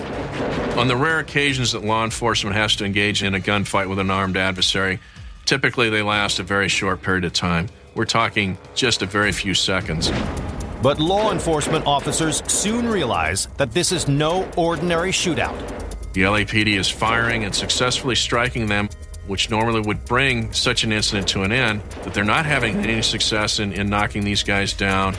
On 0.76 0.90
the 0.90 0.98
rare 0.98 1.20
occasions 1.20 1.72
that 1.72 1.86
law 1.86 2.04
enforcement 2.04 2.54
has 2.58 2.76
to 2.76 2.86
engage 2.86 3.24
in 3.24 3.34
a 3.34 3.40
gunfight 3.40 3.88
with 3.88 3.98
an 4.00 4.12
armed 4.12 4.36
adversary, 4.36 5.00
typically 5.46 5.90
they 5.90 6.02
last 6.02 6.40
a 6.40 6.44
very 6.44 6.68
short 6.68 7.02
period 7.02 7.24
of 7.24 7.32
time. 7.32 7.70
We're 7.94 8.04
talking 8.04 8.58
just 8.74 9.04
a 9.04 9.06
very 9.06 9.32
few 9.32 9.54
seconds. 9.54 10.12
But 10.82 11.00
law 11.00 11.32
enforcement 11.32 11.88
officers 11.88 12.44
soon 12.52 12.86
realize 12.86 13.48
that 13.56 13.72
this 13.72 13.94
is 13.94 14.10
no 14.10 14.52
ordinary 14.58 15.12
shootout. 15.12 15.58
The 16.12 16.24
LAPD 16.24 16.78
is 16.78 16.90
firing 16.90 17.46
and 17.46 17.56
successfully 17.56 18.16
striking 18.16 18.68
them, 18.68 18.90
which 19.28 19.50
normally 19.50 19.82
would 19.82 20.06
bring 20.06 20.52
such 20.54 20.84
an 20.84 20.92
incident 20.92 21.28
to 21.30 21.44
an 21.44 21.52
end, 21.52 21.82
but 22.04 22.14
they're 22.14 22.24
not 22.24 22.46
having 22.46 22.78
any 22.78 23.02
success 23.02 23.60
in, 23.60 23.74
in 23.74 23.90
knocking 23.90 24.24
these 24.24 24.44
guys 24.44 24.74
down. 24.74 25.14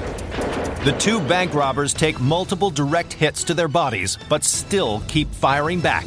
The 0.85 0.95
two 0.99 1.21
bank 1.21 1.55
robbers 1.55 1.93
take 1.93 2.21
multiple 2.21 2.71
direct 2.71 3.13
hits 3.13 3.43
to 3.45 3.55
their 3.55 3.69
bodies, 3.69 4.19
but 4.29 4.45
still 4.45 5.03
keep 5.09 5.31
firing 5.33 5.81
back. 5.81 6.07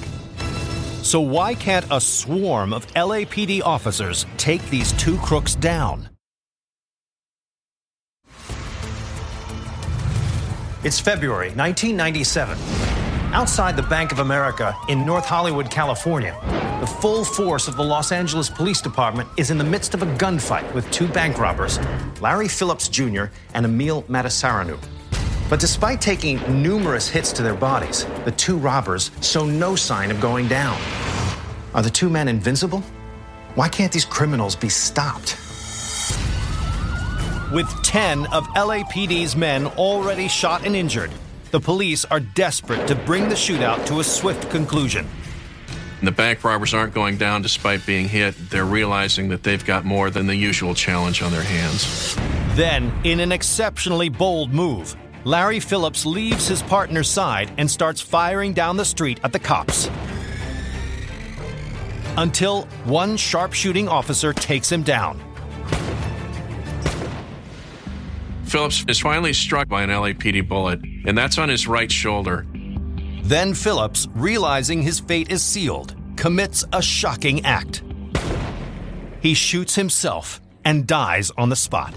So, 1.01 1.19
why 1.19 1.55
can't 1.55 1.85
a 1.91 1.99
swarm 1.99 2.73
of 2.73 2.85
LAPD 2.93 3.61
officers 3.63 4.25
take 4.37 4.63
these 4.69 4.91
two 4.93 5.17
crooks 5.17 5.55
down? 5.55 6.09
It's 10.83 10.99
February 10.99 11.49
1997. 11.49 12.88
Outside 13.31 13.75
the 13.75 13.83
Bank 13.83 14.11
of 14.11 14.17
America 14.17 14.75
in 14.87 15.05
North 15.05 15.25
Hollywood, 15.25 15.69
California, 15.69 16.35
the 16.79 16.87
full 16.87 17.23
force 17.23 17.67
of 17.67 17.77
the 17.77 17.83
Los 17.83 18.11
Angeles 18.11 18.49
Police 18.49 18.81
Department 18.81 19.29
is 19.37 19.51
in 19.51 19.59
the 19.59 19.63
midst 19.63 19.93
of 19.93 20.01
a 20.01 20.07
gunfight 20.17 20.73
with 20.73 20.89
two 20.89 21.07
bank 21.07 21.37
robbers, 21.37 21.77
Larry 22.21 22.47
Phillips 22.47 22.87
Jr. 22.87 23.25
and 23.53 23.67
Emil 23.67 24.01
Matasareanu. 24.03 24.79
But 25.47 25.59
despite 25.59 26.01
taking 26.01 26.37
numerous 26.61 27.07
hits 27.07 27.31
to 27.33 27.43
their 27.43 27.53
bodies, 27.53 28.03
the 28.25 28.31
two 28.31 28.57
robbers 28.57 29.11
show 29.21 29.45
no 29.45 29.75
sign 29.75 30.09
of 30.09 30.19
going 30.19 30.47
down. 30.47 30.81
Are 31.75 31.83
the 31.83 31.89
two 31.91 32.09
men 32.09 32.27
invincible? 32.27 32.81
Why 33.53 33.69
can't 33.69 33.91
these 33.91 34.05
criminals 34.05 34.55
be 34.55 34.69
stopped? 34.69 35.37
With 37.53 37.69
10 37.83 38.25
of 38.33 38.47
LAPD's 38.55 39.35
men 39.35 39.67
already 39.67 40.27
shot 40.27 40.65
and 40.65 40.75
injured, 40.75 41.11
the 41.51 41.59
police 41.59 42.05
are 42.05 42.19
desperate 42.19 42.87
to 42.87 42.95
bring 42.95 43.29
the 43.29 43.35
shootout 43.35 43.85
to 43.87 43.99
a 43.99 44.03
swift 44.03 44.49
conclusion. 44.49 45.07
The 46.01 46.11
bank 46.11 46.43
robbers 46.43 46.73
aren't 46.73 46.93
going 46.93 47.17
down 47.17 47.41
despite 47.41 47.85
being 47.85 48.07
hit. 48.07 48.35
They're 48.49 48.65
realizing 48.65 49.29
that 49.29 49.43
they've 49.43 49.63
got 49.65 49.83
more 49.83 50.09
than 50.09 50.27
the 50.27 50.35
usual 50.35 50.73
challenge 50.73 51.21
on 51.21 51.31
their 51.31 51.43
hands. 51.43 52.15
Then, 52.55 52.91
in 53.03 53.19
an 53.19 53.31
exceptionally 53.31 54.07
bold 54.09 54.53
move, 54.53 54.95
Larry 55.25 55.59
Phillips 55.59 56.05
leaves 56.05 56.47
his 56.47 56.63
partner's 56.63 57.09
side 57.09 57.51
and 57.57 57.69
starts 57.69 57.99
firing 57.99 58.53
down 58.53 58.77
the 58.77 58.85
street 58.85 59.19
at 59.23 59.33
the 59.33 59.39
cops. 59.39 59.89
Until 62.15 62.63
one 62.85 63.17
sharpshooting 63.17 63.89
officer 63.89 64.31
takes 64.33 64.71
him 64.71 64.83
down. 64.83 65.21
Phillips 68.49 68.83
is 68.87 68.99
finally 68.99 69.33
struck 69.33 69.67
by 69.67 69.83
an 69.83 69.91
LAPD 69.91 70.47
bullet, 70.47 70.79
and 71.05 71.15
that's 71.15 71.37
on 71.37 71.49
his 71.49 71.67
right 71.67 71.91
shoulder. 71.91 72.47
Then 73.21 73.53
Phillips, 73.53 74.07
realizing 74.15 74.81
his 74.81 74.99
fate 74.99 75.31
is 75.31 75.43
sealed, 75.43 75.95
commits 76.15 76.65
a 76.73 76.81
shocking 76.81 77.45
act. 77.45 77.83
He 79.21 79.35
shoots 79.35 79.75
himself 79.75 80.41
and 80.65 80.87
dies 80.87 81.31
on 81.37 81.49
the 81.49 81.55
spot. 81.55 81.93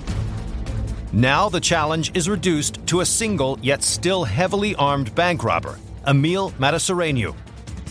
Now 1.11 1.49
the 1.49 1.61
challenge 1.61 2.14
is 2.14 2.28
reduced 2.28 2.87
to 2.88 3.00
a 3.00 3.06
single 3.06 3.59
yet 3.62 3.82
still 3.82 4.25
heavily 4.25 4.75
armed 4.75 5.14
bank 5.14 5.44
robber, 5.44 5.78
Emil 6.06 6.50
Matasareanu. 6.52 7.35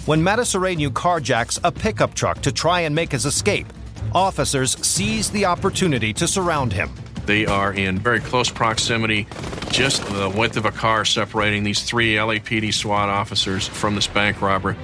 When 0.06 0.22
Matasareanu 0.22 0.90
carjacks 0.90 1.60
a 1.64 1.72
pickup 1.72 2.14
truck 2.14 2.42
to 2.44 2.52
try 2.52 2.82
and 2.82 2.94
make 2.94 3.12
his 3.12 3.26
escape, 3.26 3.68
officers 4.14 4.78
seize 4.86 5.32
the 5.32 5.46
opportunity 5.46 6.14
to 6.14 6.28
surround 6.28 6.72
him. 6.74 6.92
They 7.26 7.46
are 7.46 7.74
in 7.74 8.00
very 8.00 8.20
close 8.20 8.50
proximity, 8.50 9.28
just 9.72 10.04
the 10.06 10.30
width 10.30 10.58
of 10.58 10.66
a 10.66 10.72
car 10.72 11.06
separating 11.06 11.64
these 11.64 11.84
three 11.84 12.16
LAPD 12.16 12.74
SWAT 12.74 13.10
officers 13.10 13.68
from 13.68 13.96
this 13.96 14.08
bank 14.08 14.42
robber. 14.42 14.76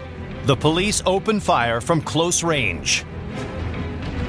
The 0.45 0.55
police 0.55 1.01
open 1.05 1.39
fire 1.39 1.81
from 1.81 2.01
close 2.01 2.43
range. 2.43 3.03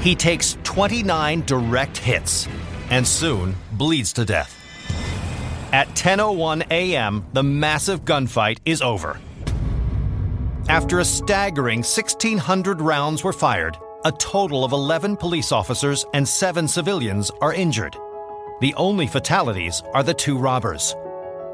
He 0.01 0.15
takes 0.15 0.57
29 0.65 1.43
direct 1.43 1.99
hits 1.99 2.49
and 2.91 3.07
soon 3.07 3.55
bleeds 3.73 4.13
to 4.15 4.25
death. 4.25 4.55
At 5.73 5.89
10:01 5.89 6.71
a.m., 6.71 7.25
the 7.35 7.43
massive 7.43 8.05
gunfight 8.05 8.59
is 8.65 8.81
over. 8.81 9.21
After 10.69 10.99
a 10.99 11.05
staggering 11.05 11.79
1600 11.79 12.81
rounds 12.81 13.23
were 13.23 13.33
fired, 13.33 13.77
a 14.09 14.13
total 14.13 14.65
of 14.65 14.73
11 14.73 15.19
police 15.19 15.53
officers 15.53 16.07
and 16.15 16.27
7 16.27 16.67
civilians 16.67 17.31
are 17.43 17.53
injured. 17.53 17.95
The 18.63 18.73
only 18.77 19.07
fatalities 19.07 19.83
are 19.93 20.03
the 20.03 20.15
two 20.15 20.39
robbers. 20.39 20.97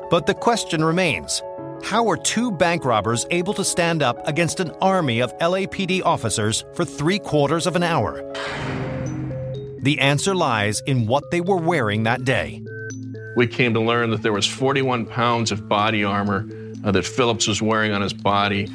But 0.09 0.27
the 0.27 0.35
question 0.35 0.85
remains 0.85 1.43
how 1.83 2.05
were 2.05 2.17
two 2.17 2.53
bank 2.53 2.85
robbers 2.85 3.27
able 3.33 3.55
to 3.55 3.65
stand 3.65 4.05
up 4.05 4.25
against 4.29 4.61
an 4.61 4.71
army 4.81 5.21
of 5.21 5.37
LAPD 5.39 6.03
officers 6.05 6.65
for 6.75 6.85
three 6.85 7.19
quarters 7.19 7.67
of 7.67 7.75
an 7.75 7.83
hour? 7.83 8.23
The 9.81 9.99
answer 9.99 10.37
lies 10.37 10.81
in 10.87 11.09
what 11.09 11.33
they 11.33 11.41
were 11.41 11.57
wearing 11.57 12.05
that 12.05 12.25
day. 12.25 12.63
We 13.35 13.49
came 13.49 13.75
to 13.75 13.81
learn 13.81 14.11
that 14.11 14.23
there 14.23 14.33
was 14.33 14.47
41 14.47 15.07
pounds 15.07 15.51
of 15.51 15.69
body 15.69 16.05
armor 16.05 16.49
uh, 16.85 16.93
that 16.93 17.05
Phillips 17.05 17.49
was 17.49 17.61
wearing 17.61 17.91
on 17.91 18.01
his 18.01 18.13
body. 18.13 18.69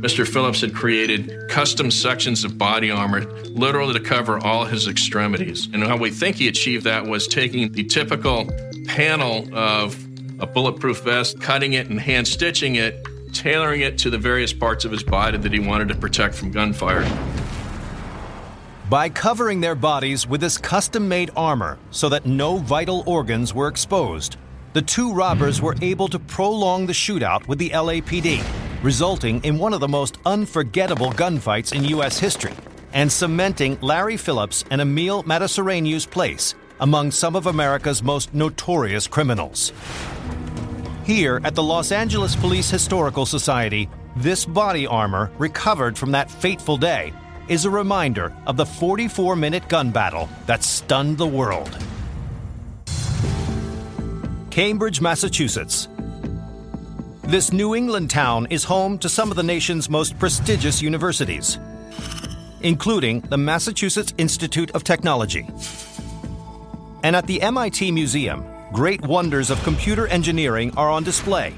Mr. 0.00 0.26
Phillips 0.26 0.62
had 0.62 0.74
created 0.74 1.46
custom 1.50 1.90
sections 1.90 2.42
of 2.42 2.56
body 2.56 2.90
armor 2.90 3.20
literally 3.50 3.92
to 3.92 4.00
cover 4.00 4.38
all 4.38 4.64
his 4.64 4.88
extremities. 4.88 5.68
And 5.74 5.84
how 5.84 5.98
we 5.98 6.10
think 6.10 6.36
he 6.36 6.48
achieved 6.48 6.84
that 6.84 7.04
was 7.04 7.28
taking 7.28 7.70
the 7.72 7.84
typical 7.84 8.50
panel 8.86 9.46
of 9.54 10.02
a 10.40 10.46
bulletproof 10.46 11.02
vest, 11.02 11.38
cutting 11.42 11.74
it 11.74 11.90
and 11.90 12.00
hand 12.00 12.26
stitching 12.26 12.76
it, 12.76 13.06
tailoring 13.34 13.82
it 13.82 13.98
to 13.98 14.08
the 14.08 14.16
various 14.16 14.54
parts 14.54 14.86
of 14.86 14.90
his 14.90 15.02
body 15.02 15.36
that 15.36 15.52
he 15.52 15.60
wanted 15.60 15.88
to 15.88 15.94
protect 15.94 16.34
from 16.34 16.50
gunfire. 16.50 17.04
By 18.88 19.10
covering 19.10 19.60
their 19.60 19.74
bodies 19.74 20.26
with 20.26 20.40
this 20.40 20.56
custom 20.56 21.08
made 21.08 21.30
armor 21.36 21.78
so 21.90 22.08
that 22.08 22.24
no 22.24 22.56
vital 22.56 23.04
organs 23.04 23.52
were 23.52 23.68
exposed, 23.68 24.38
the 24.72 24.80
two 24.80 25.12
robbers 25.12 25.60
were 25.60 25.76
able 25.82 26.08
to 26.08 26.18
prolong 26.18 26.86
the 26.86 26.94
shootout 26.94 27.46
with 27.46 27.58
the 27.58 27.68
LAPD, 27.68 28.42
resulting 28.82 29.42
in 29.44 29.58
one 29.58 29.72
of 29.72 29.80
the 29.80 29.88
most 29.88 30.18
unforgettable 30.24 31.10
gunfights 31.12 31.74
in 31.74 31.84
U.S. 31.84 32.18
history 32.18 32.54
and 32.92 33.10
cementing 33.10 33.78
Larry 33.80 34.16
Phillips 34.16 34.64
and 34.70 34.80
Emil 34.80 35.22
Matasareanu's 35.24 36.06
place 36.06 36.54
among 36.80 37.10
some 37.10 37.36
of 37.36 37.46
America's 37.46 38.02
most 38.02 38.32
notorious 38.34 39.06
criminals. 39.06 39.72
Here 41.04 41.40
at 41.44 41.54
the 41.54 41.62
Los 41.62 41.92
Angeles 41.92 42.34
Police 42.36 42.70
Historical 42.70 43.26
Society, 43.26 43.88
this 44.16 44.44
body 44.44 44.86
armor, 44.86 45.30
recovered 45.38 45.96
from 45.96 46.12
that 46.12 46.30
fateful 46.30 46.76
day, 46.76 47.12
is 47.48 47.64
a 47.64 47.70
reminder 47.70 48.32
of 48.46 48.56
the 48.56 48.66
44 48.66 49.36
minute 49.36 49.68
gun 49.68 49.90
battle 49.90 50.28
that 50.46 50.62
stunned 50.62 51.18
the 51.18 51.26
world. 51.26 51.76
Cambridge, 54.50 55.00
Massachusetts. 55.00 55.88
This 57.30 57.52
New 57.52 57.76
England 57.76 58.10
town 58.10 58.48
is 58.50 58.64
home 58.64 58.98
to 58.98 59.08
some 59.08 59.30
of 59.30 59.36
the 59.36 59.44
nation's 59.44 59.88
most 59.88 60.18
prestigious 60.18 60.82
universities, 60.82 61.60
including 62.60 63.20
the 63.20 63.38
Massachusetts 63.38 64.12
Institute 64.18 64.72
of 64.72 64.82
Technology. 64.82 65.48
And 67.04 67.14
at 67.14 67.28
the 67.28 67.40
MIT 67.40 67.92
Museum, 67.92 68.44
great 68.72 69.00
wonders 69.02 69.48
of 69.50 69.62
computer 69.62 70.08
engineering 70.08 70.76
are 70.76 70.90
on 70.90 71.04
display, 71.04 71.54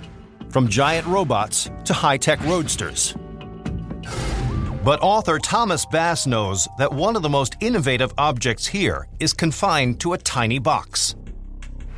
from 0.50 0.69
giant 0.69 1.07
robots 1.07 1.71
to 1.87 1.95
high 1.95 2.19
tech 2.19 2.45
roadsters. 2.45 3.14
But 4.85 5.00
author 5.00 5.38
Thomas 5.38 5.87
Bass 5.87 6.26
knows 6.26 6.69
that 6.76 6.93
one 6.93 7.17
of 7.17 7.23
the 7.23 7.31
most 7.31 7.57
innovative 7.61 8.12
objects 8.19 8.67
here 8.67 9.09
is 9.21 9.33
confined 9.33 10.00
to 10.00 10.12
a 10.12 10.19
tiny 10.19 10.59
box. 10.59 11.14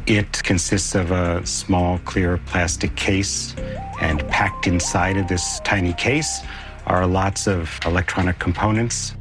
It 0.07 0.43
consists 0.43 0.95
of 0.95 1.13
a 1.13 1.47
small 1.47 1.99
clear 2.01 2.37
plastic 2.37 2.95
case, 2.95 3.55
and 4.03 4.27
packed 4.29 4.67
inside 4.67 5.17
of 5.17 5.29
this 5.29 5.61
tiny 5.61 5.95
case 5.95 6.43
are 6.87 7.07
lots 7.07 7.49
of 7.49 7.71
electronic 7.87 8.39
components. 8.39 9.15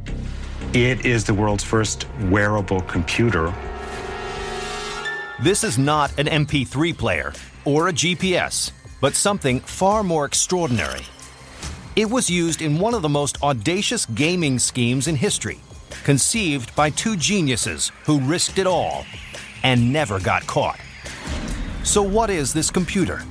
It 0.73 1.05
is 1.05 1.23
the 1.23 1.33
world's 1.33 1.63
first 1.63 2.05
wearable 2.23 2.81
computer. 2.81 3.53
This 5.41 5.63
is 5.63 5.77
not 5.77 6.11
an 6.19 6.27
MP3 6.27 6.97
player 6.97 7.31
or 7.63 7.87
a 7.87 7.93
GPS, 7.93 8.71
but 8.99 9.15
something 9.15 9.61
far 9.61 10.03
more 10.03 10.25
extraordinary. 10.25 11.05
It 11.95 12.09
was 12.09 12.29
used 12.29 12.61
in 12.61 12.77
one 12.77 12.93
of 12.93 13.01
the 13.01 13.07
most 13.07 13.41
audacious 13.41 14.05
gaming 14.05 14.59
schemes 14.59 15.07
in 15.07 15.15
history, 15.15 15.61
conceived 16.03 16.75
by 16.75 16.89
two 16.89 17.15
geniuses 17.15 17.93
who 18.03 18.19
risked 18.19 18.57
it 18.57 18.67
all 18.67 19.05
and 19.63 19.91
never 19.91 20.19
got 20.19 20.45
caught. 20.45 20.79
So, 21.83 22.01
what 22.01 22.29
is 22.29 22.53
this 22.53 22.69
computer? 22.69 23.21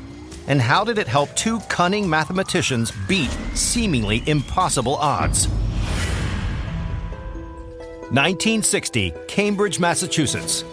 And 0.48 0.60
how 0.60 0.84
did 0.84 0.98
it 0.98 1.06
help 1.06 1.34
two 1.36 1.60
cunning 1.68 2.08
mathematicians 2.08 2.92
beat 3.06 3.30
seemingly 3.54 4.22
impossible 4.26 4.96
odds? 4.96 5.48
1960, 8.12 9.14
Cambridge, 9.28 9.80
Massachusetts. 9.80 10.64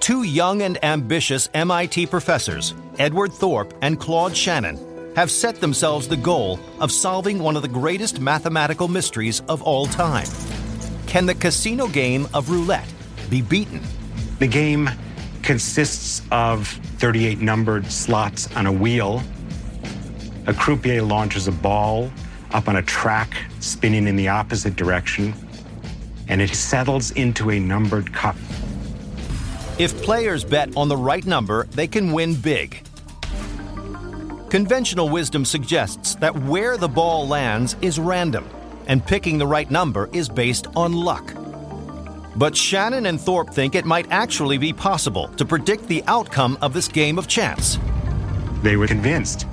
Two 0.00 0.22
young 0.22 0.62
and 0.62 0.82
ambitious 0.82 1.50
MIT 1.52 2.06
professors, 2.06 2.74
Edward 2.98 3.32
Thorp 3.32 3.74
and 3.82 4.00
Claude 4.00 4.34
Shannon, 4.34 4.78
have 5.14 5.30
set 5.30 5.60
themselves 5.60 6.08
the 6.08 6.16
goal 6.16 6.58
of 6.80 6.90
solving 6.90 7.38
one 7.40 7.56
of 7.56 7.62
the 7.62 7.68
greatest 7.68 8.20
mathematical 8.20 8.88
mysteries 8.88 9.42
of 9.48 9.62
all 9.62 9.84
time. 9.86 10.26
Can 11.06 11.26
the 11.26 11.34
casino 11.34 11.86
game 11.88 12.26
of 12.32 12.48
roulette 12.48 12.88
be 13.28 13.42
beaten? 13.42 13.82
The 14.42 14.48
game 14.48 14.90
consists 15.44 16.20
of 16.32 16.66
38 16.66 17.40
numbered 17.40 17.86
slots 17.86 18.52
on 18.56 18.66
a 18.66 18.72
wheel. 18.72 19.22
A 20.48 20.52
croupier 20.52 21.02
launches 21.02 21.46
a 21.46 21.52
ball 21.52 22.10
up 22.50 22.66
on 22.66 22.74
a 22.74 22.82
track, 22.82 23.36
spinning 23.60 24.08
in 24.08 24.16
the 24.16 24.26
opposite 24.26 24.74
direction, 24.74 25.32
and 26.26 26.42
it 26.42 26.56
settles 26.56 27.12
into 27.12 27.52
a 27.52 27.60
numbered 27.60 28.12
cup. 28.12 28.34
If 29.78 30.02
players 30.02 30.42
bet 30.42 30.76
on 30.76 30.88
the 30.88 30.96
right 30.96 31.24
number, 31.24 31.68
they 31.70 31.86
can 31.86 32.10
win 32.10 32.34
big. 32.34 32.82
Conventional 34.50 35.08
wisdom 35.08 35.44
suggests 35.44 36.16
that 36.16 36.36
where 36.36 36.76
the 36.76 36.88
ball 36.88 37.28
lands 37.28 37.76
is 37.80 38.00
random, 38.00 38.50
and 38.88 39.06
picking 39.06 39.38
the 39.38 39.46
right 39.46 39.70
number 39.70 40.10
is 40.12 40.28
based 40.28 40.66
on 40.74 40.94
luck. 40.94 41.32
But 42.34 42.56
Shannon 42.56 43.06
and 43.06 43.20
Thorp 43.20 43.52
think 43.52 43.74
it 43.74 43.84
might 43.84 44.10
actually 44.10 44.56
be 44.56 44.72
possible 44.72 45.28
to 45.36 45.44
predict 45.44 45.86
the 45.86 46.02
outcome 46.06 46.56
of 46.62 46.72
this 46.72 46.88
game 46.88 47.18
of 47.18 47.28
chance. 47.28 47.78
They 48.62 48.76
were 48.76 48.86
convinced 48.86 49.46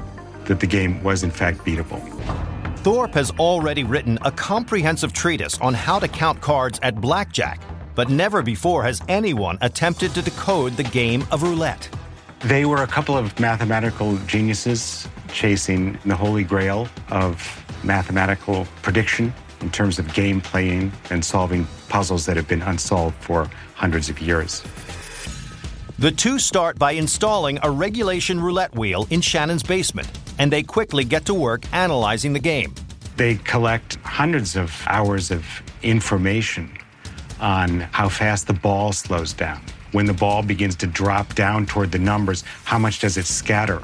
that 0.45 0.59
the 0.59 0.67
game 0.67 1.03
was 1.03 1.23
in 1.23 1.31
fact 1.31 1.59
beatable. 1.59 2.01
Thorp 2.77 3.13
has 3.13 3.31
already 3.31 3.83
written 3.83 4.17
a 4.21 4.31
comprehensive 4.31 5.11
treatise 5.11 5.59
on 5.59 5.73
how 5.73 5.99
to 5.99 6.07
count 6.07 6.39
cards 6.39 6.79
at 6.81 7.01
blackjack, 7.01 7.61
but 7.95 8.09
never 8.09 8.41
before 8.41 8.83
has 8.83 9.01
anyone 9.09 9.57
attempted 9.59 10.13
to 10.13 10.21
decode 10.21 10.77
the 10.77 10.83
game 10.83 11.25
of 11.31 11.43
roulette. 11.43 11.89
They 12.45 12.63
were 12.63 12.83
a 12.83 12.87
couple 12.87 13.17
of 13.17 13.37
mathematical 13.37 14.15
geniuses 14.19 15.09
chasing 15.33 15.99
the 16.05 16.15
holy 16.15 16.45
grail 16.45 16.87
of 17.09 17.65
mathematical 17.83 18.65
prediction 18.81 19.33
in 19.61 19.69
terms 19.69 19.99
of 19.99 20.13
game 20.13 20.41
playing 20.41 20.91
and 21.09 21.23
solving 21.23 21.67
puzzles 21.87 22.25
that 22.25 22.37
have 22.37 22.47
been 22.47 22.61
unsolved 22.61 23.15
for 23.23 23.49
hundreds 23.75 24.09
of 24.09 24.19
years. 24.19 24.63
The 25.99 26.11
two 26.11 26.39
start 26.39 26.79
by 26.79 26.93
installing 26.93 27.59
a 27.61 27.69
regulation 27.69 28.39
roulette 28.39 28.73
wheel 28.73 29.05
in 29.09 29.19
Shannon's 29.19 29.63
basement, 29.63 30.09
and 30.37 30.49
they 30.49 30.63
quickly 30.63 31.03
get 31.03 31.25
to 31.25 31.33
work 31.33 31.63
analyzing 31.73 32.31
the 32.31 32.39
game. 32.39 32.73
They 33.17 33.35
collect 33.35 33.95
hundreds 33.97 34.55
of 34.55 34.73
hours 34.87 35.29
of 35.29 35.45
information 35.83 36.71
on 37.41 37.81
how 37.81 38.07
fast 38.07 38.47
the 38.47 38.53
ball 38.53 38.93
slows 38.93 39.33
down. 39.33 39.61
When 39.91 40.05
the 40.05 40.13
ball 40.13 40.41
begins 40.41 40.75
to 40.77 40.87
drop 40.87 41.35
down 41.35 41.65
toward 41.65 41.91
the 41.91 41.99
numbers, 41.99 42.43
how 42.63 42.79
much 42.79 42.99
does 42.99 43.17
it 43.17 43.25
scatter? 43.25 43.81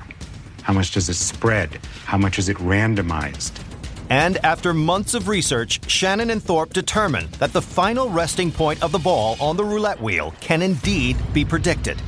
How 0.62 0.72
much 0.72 0.92
does 0.92 1.10
it 1.10 1.16
spread? 1.16 1.80
How 2.06 2.18
much 2.18 2.40
is 2.40 2.48
it 2.48 2.58
randomized? 2.58 3.62
And 4.10 4.38
after 4.46 4.74
months 4.74 5.14
of 5.16 5.28
research, 5.28 5.90
Shannon 5.90 6.30
and 6.30 6.44
Thorp 6.44 6.74
determined 6.74 7.30
that 7.34 7.54
the 7.54 7.62
final 7.62 8.10
resting 8.10 8.52
point 8.52 8.84
of 8.84 8.92
the 8.92 9.00
ball 9.00 9.36
on 9.40 9.58
the 9.58 9.66
roulette 9.66 10.02
wheel 10.02 10.34
can 10.42 10.62
indeed 10.62 11.18
be 11.34 11.44
predicted. 11.44 12.02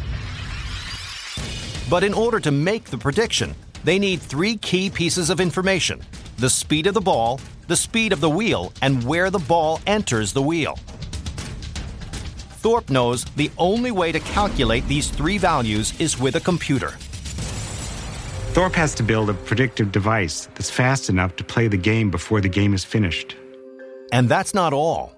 But 1.90 2.04
in 2.04 2.14
order 2.14 2.40
to 2.40 2.52
make 2.52 2.86
the 2.86 2.98
prediction, 2.98 3.56
they 3.84 3.98
need 3.98 4.22
three 4.22 4.58
key 4.58 4.90
pieces 4.90 5.30
of 5.30 5.40
information 5.40 6.02
the 6.38 6.50
speed 6.50 6.86
of 6.86 6.94
the 6.94 7.02
ball, 7.02 7.40
the 7.68 7.76
speed 7.76 8.14
of 8.14 8.22
the 8.22 8.30
wheel, 8.30 8.72
and 8.84 9.04
where 9.04 9.32
the 9.32 9.40
ball 9.40 9.80
enters 9.88 10.34
the 10.34 10.42
wheel. 10.42 10.78
Thorp 12.62 12.92
knows 12.92 13.24
the 13.38 13.50
only 13.58 13.90
way 13.90 14.12
to 14.12 14.20
calculate 14.20 14.88
these 14.88 15.10
three 15.10 15.40
values 15.40 16.00
is 16.00 16.20
with 16.20 16.36
a 16.36 16.40
computer. 16.40 16.94
Thorp 18.58 18.74
has 18.74 18.96
to 18.96 19.04
build 19.04 19.30
a 19.30 19.36
predictive 19.36 19.92
device 19.92 20.50
that's 20.56 20.72
fast 20.72 21.10
enough 21.10 21.36
to 21.36 21.44
play 21.44 21.68
the 21.68 21.78
game 21.78 22.10
before 22.10 22.42
the 22.42 22.50
game 22.50 22.74
is 22.74 22.84
finished. 22.84 23.36
And 24.12 24.28
that's 24.28 24.56
not 24.56 24.74
all. 24.74 25.16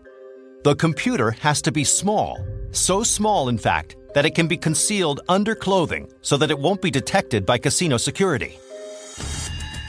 The 0.65 0.75
computer 0.75 1.31
has 1.39 1.61
to 1.61 1.71
be 1.71 1.85
small, 1.85 2.45
so 2.71 3.01
small, 3.01 3.47
in 3.47 3.57
fact, 3.57 3.95
that 4.13 4.25
it 4.25 4.35
can 4.35 4.49
be 4.49 4.57
concealed 4.57 5.21
under 5.29 5.55
clothing 5.55 6.11
so 6.21 6.35
that 6.35 6.51
it 6.51 6.59
won't 6.59 6.81
be 6.81 6.91
detected 6.91 7.45
by 7.45 7.57
casino 7.57 7.95
security. 7.95 8.59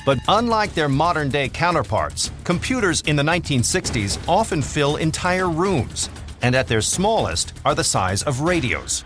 But 0.06 0.20
unlike 0.28 0.74
their 0.74 0.88
modern 0.88 1.28
day 1.28 1.48
counterparts, 1.48 2.30
computers 2.44 3.00
in 3.00 3.16
the 3.16 3.24
1960s 3.24 4.16
often 4.28 4.62
fill 4.62 4.94
entire 4.94 5.50
rooms, 5.50 6.08
and 6.40 6.54
at 6.54 6.68
their 6.68 6.80
smallest 6.80 7.52
are 7.64 7.74
the 7.74 7.82
size 7.82 8.22
of 8.22 8.42
radios. 8.42 9.04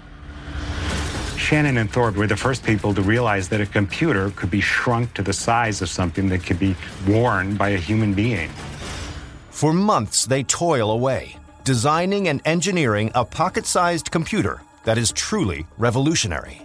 Shannon 1.45 1.77
and 1.77 1.93
Thorp 1.93 2.17
were 2.17 2.27
the 2.27 2.39
first 2.39 2.65
people 2.65 2.95
to 2.95 3.03
realize 3.03 3.51
that 3.51 3.61
a 3.61 3.67
computer 3.67 4.31
could 4.31 4.51
be 4.51 4.63
shrunk 4.63 5.13
to 5.13 5.23
the 5.23 5.35
size 5.35 5.83
of 5.83 5.91
something 5.91 6.31
that 6.31 6.43
could 6.43 6.59
be 6.59 6.75
worn 7.07 7.55
by 7.55 7.69
a 7.69 7.77
human 7.77 8.15
being. 8.15 8.49
For 9.51 9.75
months, 9.75 10.25
they 10.25 10.43
toil 10.43 10.91
away, 10.91 11.37
designing 11.63 12.29
and 12.29 12.41
engineering 12.47 13.13
a 13.15 13.27
pocket 13.27 13.67
sized 13.67 14.11
computer 14.11 14.63
that 14.85 14.97
is 14.97 15.13
truly 15.13 15.67
revolutionary. 15.77 16.63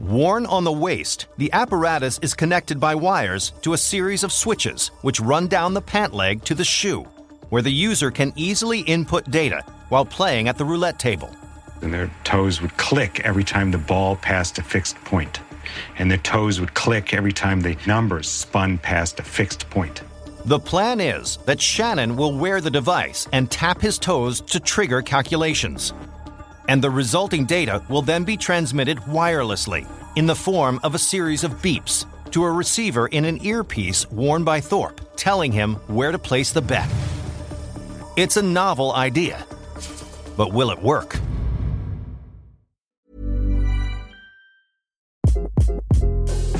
Worn 0.00 0.46
on 0.46 0.64
the 0.64 0.72
waist, 0.72 1.26
the 1.38 1.52
apparatus 1.52 2.18
is 2.22 2.34
connected 2.34 2.80
by 2.80 2.96
wires 2.96 3.52
to 3.62 3.72
a 3.72 3.78
series 3.78 4.24
of 4.24 4.32
switches 4.32 4.88
which 5.02 5.20
run 5.20 5.46
down 5.46 5.74
the 5.74 5.80
pant 5.80 6.12
leg 6.12 6.42
to 6.46 6.56
the 6.56 6.64
shoe, 6.64 7.04
where 7.50 7.62
the 7.62 7.70
user 7.70 8.10
can 8.10 8.32
easily 8.34 8.80
input 8.80 9.30
data 9.30 9.62
while 9.90 10.04
playing 10.04 10.48
at 10.48 10.58
the 10.58 10.64
roulette 10.64 10.98
table 10.98 11.30
and 11.82 11.92
their 11.92 12.10
toes 12.24 12.62
would 12.62 12.76
click 12.76 13.20
every 13.20 13.44
time 13.44 13.70
the 13.70 13.78
ball 13.78 14.16
passed 14.16 14.58
a 14.58 14.62
fixed 14.62 14.96
point. 15.04 15.40
And 15.98 16.10
their 16.10 16.18
toes 16.18 16.60
would 16.60 16.74
click 16.74 17.14
every 17.14 17.32
time 17.32 17.60
the 17.60 17.76
numbers 17.86 18.28
spun 18.28 18.78
past 18.78 19.20
a 19.20 19.22
fixed 19.22 19.68
point. 19.70 20.02
The 20.44 20.58
plan 20.58 21.00
is 21.00 21.36
that 21.46 21.60
Shannon 21.60 22.16
will 22.16 22.36
wear 22.36 22.60
the 22.60 22.70
device 22.70 23.28
and 23.32 23.50
tap 23.50 23.80
his 23.80 23.98
toes 23.98 24.40
to 24.40 24.58
trigger 24.58 25.00
calculations. 25.00 25.92
And 26.68 26.82
the 26.82 26.90
resulting 26.90 27.44
data 27.44 27.82
will 27.88 28.02
then 28.02 28.24
be 28.24 28.36
transmitted 28.36 28.98
wirelessly 28.98 29.86
in 30.16 30.26
the 30.26 30.34
form 30.34 30.80
of 30.82 30.94
a 30.94 30.98
series 30.98 31.44
of 31.44 31.62
beeps 31.62 32.06
to 32.32 32.44
a 32.44 32.50
receiver 32.50 33.06
in 33.08 33.24
an 33.24 33.44
earpiece 33.44 34.10
worn 34.10 34.42
by 34.42 34.60
Thorp, 34.60 35.00
telling 35.16 35.52
him 35.52 35.74
where 35.86 36.10
to 36.10 36.18
place 36.18 36.50
the 36.50 36.62
bet. 36.62 36.90
It's 38.16 38.36
a 38.36 38.42
novel 38.42 38.92
idea, 38.92 39.46
but 40.36 40.52
will 40.52 40.70
it 40.70 40.82
work? 40.82 41.18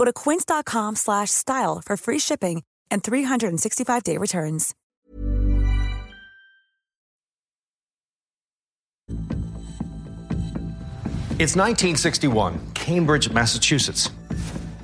Go 0.00 0.06
to 0.06 0.14
quince.com 0.14 0.96
slash 0.96 1.28
style 1.28 1.82
for 1.84 1.94
free 1.94 2.18
shipping 2.18 2.62
and 2.90 3.02
365-day 3.02 4.16
returns. 4.16 4.74
It's 11.38 11.54
1961, 11.54 12.72
Cambridge, 12.72 13.30
Massachusetts. 13.30 14.08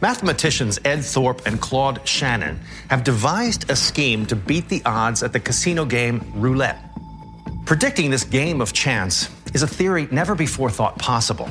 Mathematicians 0.03 0.79
Ed 0.85 1.03
Thorp 1.03 1.47
and 1.47 1.63
Claude 1.63 2.07
Shannon 2.07 2.61
have 2.91 3.03
devised 3.03 3.71
a 3.71 3.77
scheme 3.77 4.27
to 4.27 4.37
beat 4.37 4.69
the 4.69 4.83
odds 4.85 5.23
at 5.23 5.33
the 5.33 5.41
casino 5.41 5.87
game 5.87 6.31
roulette. 6.35 6.79
Predicting 7.65 8.11
this 8.11 8.25
game 8.25 8.61
of 8.61 8.75
chance 8.75 9.31
is 9.55 9.63
a 9.63 9.67
theory 9.67 10.09
never 10.11 10.35
before 10.35 10.69
thought 10.69 10.99
possible. 10.99 11.49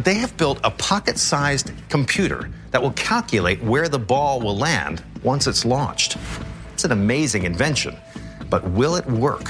But 0.00 0.06
they 0.06 0.14
have 0.20 0.34
built 0.38 0.58
a 0.64 0.70
pocket 0.70 1.18
sized 1.18 1.72
computer 1.90 2.48
that 2.70 2.80
will 2.80 2.92
calculate 2.92 3.62
where 3.62 3.86
the 3.86 3.98
ball 3.98 4.40
will 4.40 4.56
land 4.56 5.04
once 5.22 5.46
it's 5.46 5.66
launched. 5.66 6.16
It's 6.72 6.84
an 6.84 6.92
amazing 6.92 7.44
invention, 7.44 7.98
but 8.48 8.64
will 8.70 8.96
it 8.96 9.04
work? 9.04 9.48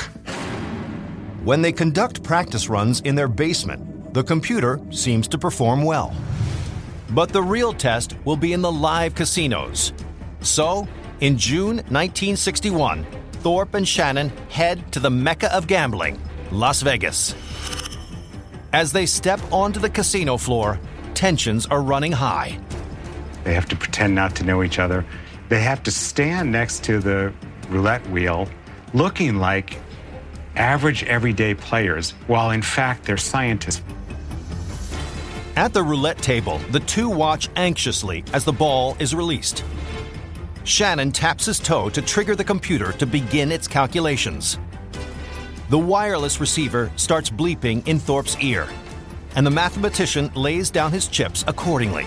When 1.44 1.62
they 1.62 1.70
conduct 1.70 2.24
practice 2.24 2.68
runs 2.68 3.00
in 3.02 3.14
their 3.14 3.28
basement, 3.28 4.12
the 4.12 4.24
computer 4.24 4.80
seems 4.90 5.28
to 5.28 5.38
perform 5.38 5.84
well. 5.84 6.16
But 7.10 7.28
the 7.28 7.42
real 7.42 7.72
test 7.72 8.16
will 8.24 8.36
be 8.36 8.52
in 8.52 8.60
the 8.60 8.72
live 8.72 9.14
casinos. 9.14 9.92
So, 10.40 10.88
in 11.20 11.38
June 11.38 11.76
1961, 11.76 13.06
Thorp 13.34 13.74
and 13.74 13.86
Shannon 13.86 14.30
head 14.48 14.90
to 14.90 14.98
the 14.98 15.10
mecca 15.10 15.54
of 15.54 15.68
gambling, 15.68 16.18
Las 16.50 16.82
Vegas. 16.82 17.36
As 18.72 18.92
they 18.92 19.04
step 19.06 19.40
onto 19.52 19.80
the 19.80 19.90
casino 19.90 20.36
floor, 20.36 20.78
tensions 21.14 21.66
are 21.66 21.82
running 21.82 22.12
high. 22.12 22.58
They 23.42 23.52
have 23.54 23.68
to 23.70 23.76
pretend 23.76 24.14
not 24.14 24.36
to 24.36 24.44
know 24.44 24.62
each 24.62 24.78
other. 24.78 25.04
They 25.48 25.60
have 25.60 25.82
to 25.82 25.90
stand 25.90 26.52
next 26.52 26.84
to 26.84 27.00
the 27.00 27.32
roulette 27.68 28.08
wheel 28.10 28.48
looking 28.94 29.36
like 29.36 29.78
average 30.54 31.02
everyday 31.04 31.54
players, 31.54 32.12
while 32.28 32.50
in 32.50 32.62
fact 32.62 33.04
they're 33.04 33.16
scientists. 33.16 33.82
At 35.56 35.72
the 35.72 35.82
roulette 35.82 36.18
table, 36.18 36.58
the 36.70 36.80
two 36.80 37.08
watch 37.08 37.48
anxiously 37.56 38.24
as 38.32 38.44
the 38.44 38.52
ball 38.52 38.96
is 39.00 39.14
released. 39.14 39.64
Shannon 40.62 41.10
taps 41.10 41.46
his 41.46 41.58
toe 41.58 41.90
to 41.90 42.02
trigger 42.02 42.36
the 42.36 42.44
computer 42.44 42.92
to 42.92 43.06
begin 43.06 43.50
its 43.50 43.66
calculations. 43.66 44.58
The 45.70 45.78
wireless 45.78 46.40
receiver 46.40 46.90
starts 46.96 47.30
bleeping 47.30 47.86
in 47.86 48.00
Thorp's 48.00 48.36
ear, 48.40 48.66
and 49.36 49.46
the 49.46 49.52
mathematician 49.52 50.28
lays 50.34 50.68
down 50.68 50.90
his 50.90 51.06
chips 51.06 51.44
accordingly. 51.46 52.06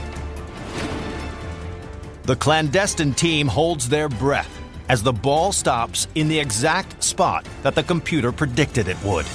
The 2.23 2.35
clandestine 2.35 3.13
team 3.13 3.47
holds 3.47 3.87
their 3.87 4.09
breath 4.09 4.51
as 4.89 5.01
the 5.01 5.13
ball 5.13 5.53
stops 5.53 6.09
in 6.13 6.27
the 6.27 6.37
exact 6.37 7.01
spot 7.01 7.47
that 7.61 7.73
the 7.73 7.83
computer 7.83 8.33
predicted 8.33 8.89
it 8.89 9.01
would. 9.01 9.25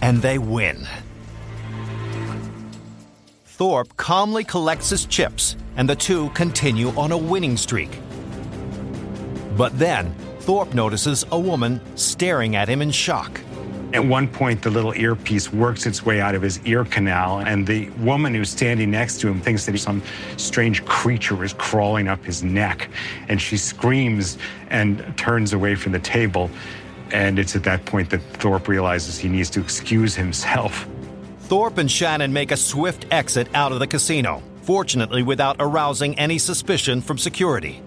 And 0.00 0.22
they 0.22 0.38
win. 0.38 0.88
Thorp 3.44 3.94
calmly 3.98 4.44
collects 4.44 4.88
his 4.88 5.04
chips, 5.04 5.56
and 5.76 5.86
the 5.86 5.94
two 5.94 6.30
continue 6.30 6.88
on 6.96 7.12
a 7.12 7.18
winning 7.18 7.58
streak. 7.58 8.00
But 9.58 9.78
then, 9.78 10.14
Thorp 10.44 10.74
notices 10.74 11.24
a 11.32 11.40
woman 11.40 11.80
staring 11.96 12.54
at 12.54 12.68
him 12.68 12.82
in 12.82 12.90
shock. 12.90 13.40
At 13.94 14.04
one 14.04 14.28
point, 14.28 14.60
the 14.60 14.68
little 14.68 14.92
earpiece 14.92 15.50
works 15.50 15.86
its 15.86 16.04
way 16.04 16.20
out 16.20 16.34
of 16.34 16.42
his 16.42 16.60
ear 16.66 16.84
canal, 16.84 17.38
and 17.38 17.66
the 17.66 17.88
woman 18.00 18.34
who's 18.34 18.50
standing 18.50 18.90
next 18.90 19.20
to 19.20 19.28
him 19.28 19.40
thinks 19.40 19.64
that 19.64 19.78
some 19.78 20.02
strange 20.36 20.84
creature 20.84 21.42
is 21.44 21.54
crawling 21.54 22.08
up 22.08 22.22
his 22.22 22.42
neck. 22.42 22.90
And 23.28 23.40
she 23.40 23.56
screams 23.56 24.36
and 24.68 25.16
turns 25.16 25.54
away 25.54 25.76
from 25.76 25.92
the 25.92 25.98
table. 25.98 26.50
And 27.10 27.38
it's 27.38 27.56
at 27.56 27.64
that 27.64 27.86
point 27.86 28.10
that 28.10 28.20
Thorp 28.34 28.68
realizes 28.68 29.16
he 29.16 29.30
needs 29.30 29.48
to 29.50 29.60
excuse 29.60 30.14
himself. 30.14 30.86
Thorp 31.44 31.78
and 31.78 31.90
Shannon 31.90 32.34
make 32.34 32.52
a 32.52 32.56
swift 32.58 33.06
exit 33.10 33.48
out 33.54 33.72
of 33.72 33.78
the 33.78 33.86
casino, 33.86 34.42
fortunately 34.60 35.22
without 35.22 35.56
arousing 35.58 36.18
any 36.18 36.36
suspicion 36.36 37.00
from 37.00 37.16
security. 37.16 37.80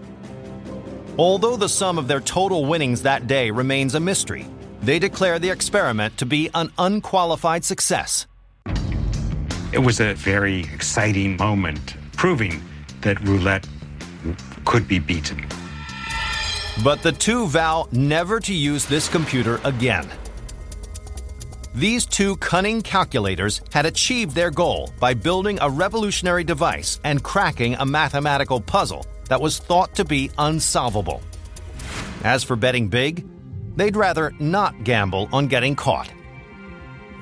Although 1.17 1.57
the 1.57 1.67
sum 1.67 1.97
of 1.97 2.07
their 2.07 2.19
total 2.19 2.65
winnings 2.65 3.01
that 3.01 3.25
day 3.25 3.49
remains 3.49 3.95
a 3.95 3.99
mystery, 3.99 4.45
they 4.81 4.99
declare 4.99 5.39
the 5.39 5.49
experiment 5.49 6.15
to 6.19 6.27
be 6.27 6.51
an 6.53 6.71
unqualified 6.77 7.65
success. 7.65 8.27
It 9.73 9.81
was 9.83 9.99
a 9.99 10.13
very 10.13 10.59
exciting 10.59 11.35
moment, 11.37 11.95
proving 12.15 12.63
that 13.01 13.19
roulette 13.21 13.67
could 14.63 14.87
be 14.87 14.99
beaten. 14.99 15.43
But 16.83 17.01
the 17.01 17.13
two 17.13 17.47
vow 17.47 17.87
never 17.91 18.39
to 18.41 18.53
use 18.53 18.85
this 18.85 19.09
computer 19.09 19.59
again. 19.63 20.07
These 21.73 22.05
two 22.05 22.37
cunning 22.37 22.81
calculators 22.83 23.61
had 23.71 23.87
achieved 23.87 24.35
their 24.35 24.51
goal 24.51 24.91
by 24.99 25.15
building 25.15 25.57
a 25.61 25.69
revolutionary 25.69 26.43
device 26.43 26.99
and 27.03 27.23
cracking 27.23 27.73
a 27.75 27.85
mathematical 27.85 28.61
puzzle 28.61 29.05
that 29.27 29.41
was 29.41 29.59
thought 29.59 29.95
to 29.95 30.05
be 30.05 30.31
unsolvable. 30.37 31.21
As 32.23 32.43
for 32.43 32.55
betting 32.55 32.87
big, 32.87 33.27
they'd 33.75 33.95
rather 33.95 34.33
not 34.39 34.83
gamble 34.83 35.29
on 35.31 35.47
getting 35.47 35.75
caught. 35.75 36.11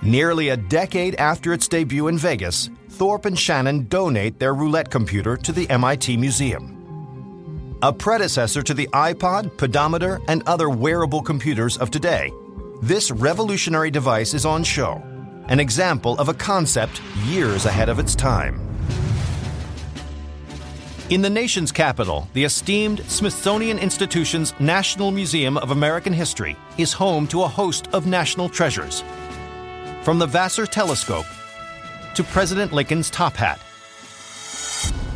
Nearly 0.02 0.50
a 0.50 0.58
decade 0.58 1.16
after 1.16 1.54
its 1.54 1.68
debut 1.68 2.08
in 2.08 2.18
Vegas, 2.18 2.70
Thorp 2.90 3.26
and 3.26 3.38
Shannon 3.38 3.88
donate 3.88 4.40
their 4.40 4.54
roulette 4.54 4.90
computer 4.90 5.36
to 5.38 5.52
the 5.52 5.70
MIT 5.70 6.16
Museum. 6.18 7.78
A 7.82 7.92
predecessor 7.92 8.62
to 8.64 8.74
the 8.74 8.88
iPod, 8.94 9.58
pedometer, 9.58 10.22
and 10.28 10.44
other 10.48 10.70
wearable 10.70 11.22
computers 11.22 11.78
of 11.78 11.92
today, 11.92 12.32
this 12.82 13.12
revolutionary 13.12 13.92
device 13.92 14.34
is 14.34 14.46
on 14.46 14.64
show, 14.64 15.04
an 15.48 15.60
example 15.60 16.18
of 16.18 16.30
a 16.30 16.34
concept 16.34 17.02
years 17.26 17.66
ahead 17.66 17.90
of 17.90 18.00
its 18.00 18.16
time. 18.16 18.65
In 21.12 21.22
the 21.22 21.30
nation's 21.30 21.72
capital, 21.72 22.28
the 22.34 22.46
esteemed 22.46 23.00
Smithsonian 23.06 23.78
Institution's 23.78 24.60
National 24.60 25.12
Museum 25.12 25.56
of 25.56 25.70
American 25.70 26.12
History 26.12 26.58
is 26.80 26.94
home 26.94 27.28
to 27.28 27.44
a 27.44 27.48
host 27.48 27.88
of 27.94 28.08
national 28.08 28.50
treasures. 28.50 29.04
From 30.02 30.18
the 30.18 30.26
Vassar 30.26 30.66
Telescope 30.66 31.28
to 32.16 32.24
President 32.24 32.74
Lincoln's 32.74 33.12
top 33.12 33.36
hat. 33.36 33.60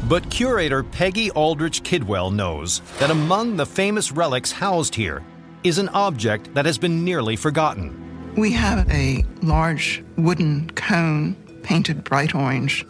But 0.07 0.29
curator 0.29 0.83
Peggy 0.83 1.31
Aldrich 1.31 1.81
Kidwell 1.81 2.31
knows 2.31 2.81
that 2.99 3.09
among 3.09 3.55
the 3.55 3.65
famous 3.65 4.11
relics 4.11 4.51
housed 4.51 4.93
here 4.93 5.23
is 5.63 5.79
an 5.79 5.89
object 5.89 6.53
that 6.53 6.67
has 6.67 6.77
been 6.77 7.03
nearly 7.03 7.35
forgotten. 7.35 8.35
We 8.37 8.51
have 8.51 8.87
a 8.91 9.25
large 9.41 10.03
wooden 10.17 10.69
cone 10.69 11.35
painted 11.63 12.03
bright 12.03 12.35
orange. 12.35 12.85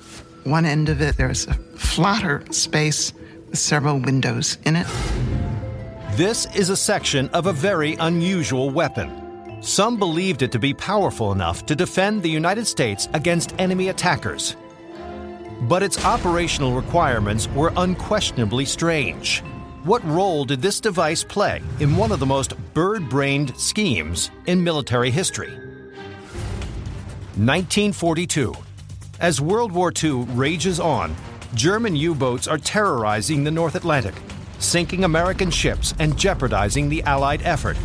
One 0.49 0.65
end 0.65 0.89
of 0.89 0.99
it, 0.99 1.15
there's 1.15 1.45
a 1.45 1.53
flatter 1.53 2.43
space 2.49 3.13
with 3.47 3.59
several 3.59 3.99
windows 3.99 4.57
in 4.63 4.75
it. 4.75 4.87
This 6.13 6.47
is 6.55 6.71
a 6.71 6.75
section 6.75 7.29
of 7.33 7.45
a 7.45 7.53
very 7.53 7.93
unusual 7.99 8.71
weapon. 8.71 9.61
Some 9.61 9.99
believed 9.99 10.41
it 10.41 10.51
to 10.53 10.57
be 10.57 10.73
powerful 10.73 11.31
enough 11.33 11.67
to 11.67 11.75
defend 11.75 12.23
the 12.23 12.31
United 12.31 12.65
States 12.65 13.07
against 13.13 13.53
enemy 13.59 13.89
attackers. 13.89 14.55
But 15.61 15.83
its 15.83 16.03
operational 16.03 16.73
requirements 16.73 17.47
were 17.49 17.71
unquestionably 17.77 18.65
strange. 18.65 19.43
What 19.83 20.03
role 20.03 20.45
did 20.45 20.63
this 20.63 20.79
device 20.79 21.23
play 21.23 21.61
in 21.79 21.95
one 21.95 22.11
of 22.11 22.19
the 22.19 22.25
most 22.25 22.55
bird 22.73 23.07
brained 23.07 23.55
schemes 23.55 24.31
in 24.47 24.63
military 24.63 25.11
history? 25.11 25.51
1942. 27.35 28.55
As 29.19 29.41
World 29.41 29.73
War 29.73 29.91
II 30.01 30.23
rages 30.29 30.79
on, 30.79 31.13
German 31.53 31.93
U 31.93 32.15
boats 32.15 32.47
are 32.47 32.57
terrorizing 32.57 33.43
the 33.43 33.51
North 33.51 33.75
Atlantic, 33.75 34.13
sinking 34.59 35.03
American 35.03 35.51
ships 35.51 35.93
and 35.99 36.17
jeopardizing 36.17 36.87
the 36.87 37.03
Allied 37.03 37.41
effort. 37.43 37.75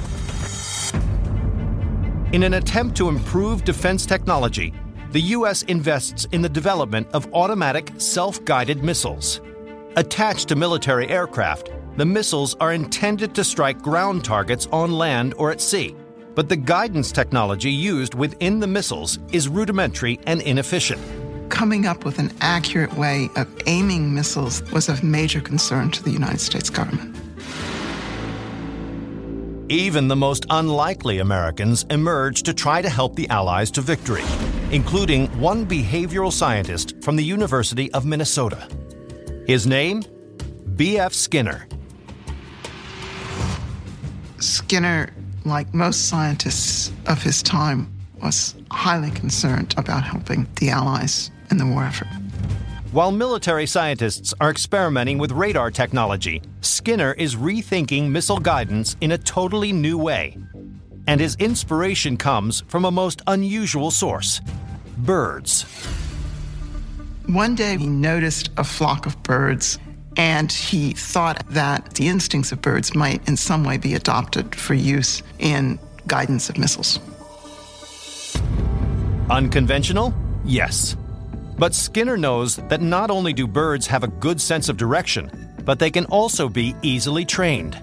In 2.33 2.44
an 2.44 2.55
attempt 2.55 2.97
to 2.99 3.09
improve 3.09 3.64
defense 3.64 4.07
technology, 4.07 4.73
the 5.11 5.20
U.S. 5.20 5.62
invests 5.62 6.25
in 6.31 6.40
the 6.40 6.49
development 6.49 7.09
of 7.12 7.27
automatic 7.35 7.92
self 7.99 8.44
guided 8.44 8.85
missiles. 8.85 9.40
Attached 9.97 10.47
to 10.49 10.57
military 10.57 11.09
aircraft, 11.09 11.70
the 11.97 12.07
missiles 12.07 12.55
are 12.61 12.73
intended 12.73 13.35
to 13.35 13.42
strike 13.42 13.83
ground 13.83 14.25
targets 14.25 14.68
on 14.70 14.92
land 14.92 15.35
or 15.37 15.51
at 15.51 15.61
sea, 15.61 15.97
but 16.37 16.49
the 16.49 16.57
guidance 16.57 17.11
technology 17.11 17.73
used 17.73 18.14
within 18.14 18.61
the 18.61 18.68
missiles 18.68 19.18
is 19.33 19.49
rudimentary 19.49 20.20
and 20.27 20.40
inefficient. 20.42 21.03
Coming 21.48 21.87
up 21.87 22.04
with 22.04 22.18
an 22.18 22.33
accurate 22.40 22.94
way 22.94 23.28
of 23.37 23.48
aiming 23.66 24.14
missiles 24.14 24.62
was 24.72 24.88
of 24.88 25.02
major 25.02 25.40
concern 25.40 25.90
to 25.92 26.02
the 26.02 26.11
United 26.11 26.40
States 26.40 26.70
government. 26.70 27.14
Even 29.70 30.09
the 30.09 30.16
most 30.16 30.44
unlikely 30.50 31.20
Americans 31.20 31.85
emerged 31.90 32.44
to 32.46 32.54
try 32.54 32.83
to 32.83 32.88
help 32.88 33.16
the 33.16 33.28
Allies 33.28 33.70
to 33.72 33.80
victory, 33.80 34.22
including 34.70 35.26
one 35.40 35.64
behavioral 35.66 36.33
scientist 36.33 36.94
from 37.02 37.16
the 37.16 37.24
University 37.24 37.90
of 37.92 38.04
Minnesota. 38.04 38.68
His 39.46 39.66
name? 39.66 40.02
B.F. 40.76 41.14
Skinner. 41.14 41.66
Skinner, 44.38 45.11
like 45.44 45.72
most 45.72 46.09
scientists 46.09 46.92
of 47.07 47.22
his 47.22 47.42
time, 47.42 47.90
was 48.22 48.54
highly 48.74 49.10
concerned 49.10 49.74
about 49.76 50.04
helping 50.04 50.46
the 50.56 50.70
Allies 50.70 51.30
in 51.50 51.56
the 51.56 51.66
war 51.66 51.84
effort. 51.84 52.08
While 52.92 53.10
military 53.10 53.66
scientists 53.66 54.34
are 54.40 54.50
experimenting 54.50 55.18
with 55.18 55.32
radar 55.32 55.70
technology, 55.70 56.42
Skinner 56.60 57.12
is 57.14 57.34
rethinking 57.34 58.10
missile 58.10 58.38
guidance 58.38 58.96
in 59.00 59.12
a 59.12 59.18
totally 59.18 59.72
new 59.72 59.98
way. 59.98 60.37
And 61.06 61.20
his 61.20 61.34
inspiration 61.37 62.16
comes 62.16 62.62
from 62.68 62.84
a 62.84 62.90
most 62.90 63.20
unusual 63.26 63.90
source 63.90 64.40
birds. 64.98 65.62
One 67.26 67.54
day 67.54 67.76
he 67.76 67.87
noticed 67.87 68.50
a 68.56 68.64
flock 68.64 69.06
of 69.06 69.20
birds 69.22 69.78
and 70.16 70.52
he 70.52 70.92
thought 70.92 71.44
that 71.50 71.94
the 71.94 72.06
instincts 72.06 72.52
of 72.52 72.62
birds 72.62 72.94
might 72.94 73.26
in 73.26 73.37
some 73.37 73.64
way 73.64 73.76
be 73.76 73.94
adopted 73.94 74.54
for 74.54 74.74
use 74.74 75.22
in 75.38 75.78
guidance 76.06 76.48
of 76.48 76.58
missiles. 76.58 77.00
Unconventional? 79.30 80.14
Yes. 80.44 80.96
But 81.59 81.74
Skinner 81.74 82.16
knows 82.16 82.57
that 82.57 82.83
not 82.83 83.11
only 83.11 83.33
do 83.33 83.46
birds 83.46 83.87
have 83.87 84.04
a 84.04 84.09
good 84.09 84.40
sense 84.40 84.68
of 84.68 84.76
direction, 84.76 85.30
but 85.64 85.78
they 85.78 85.90
can 85.90 86.04
also 86.07 86.48
be 86.48 86.74
easily 86.83 87.24
trained. 87.24 87.78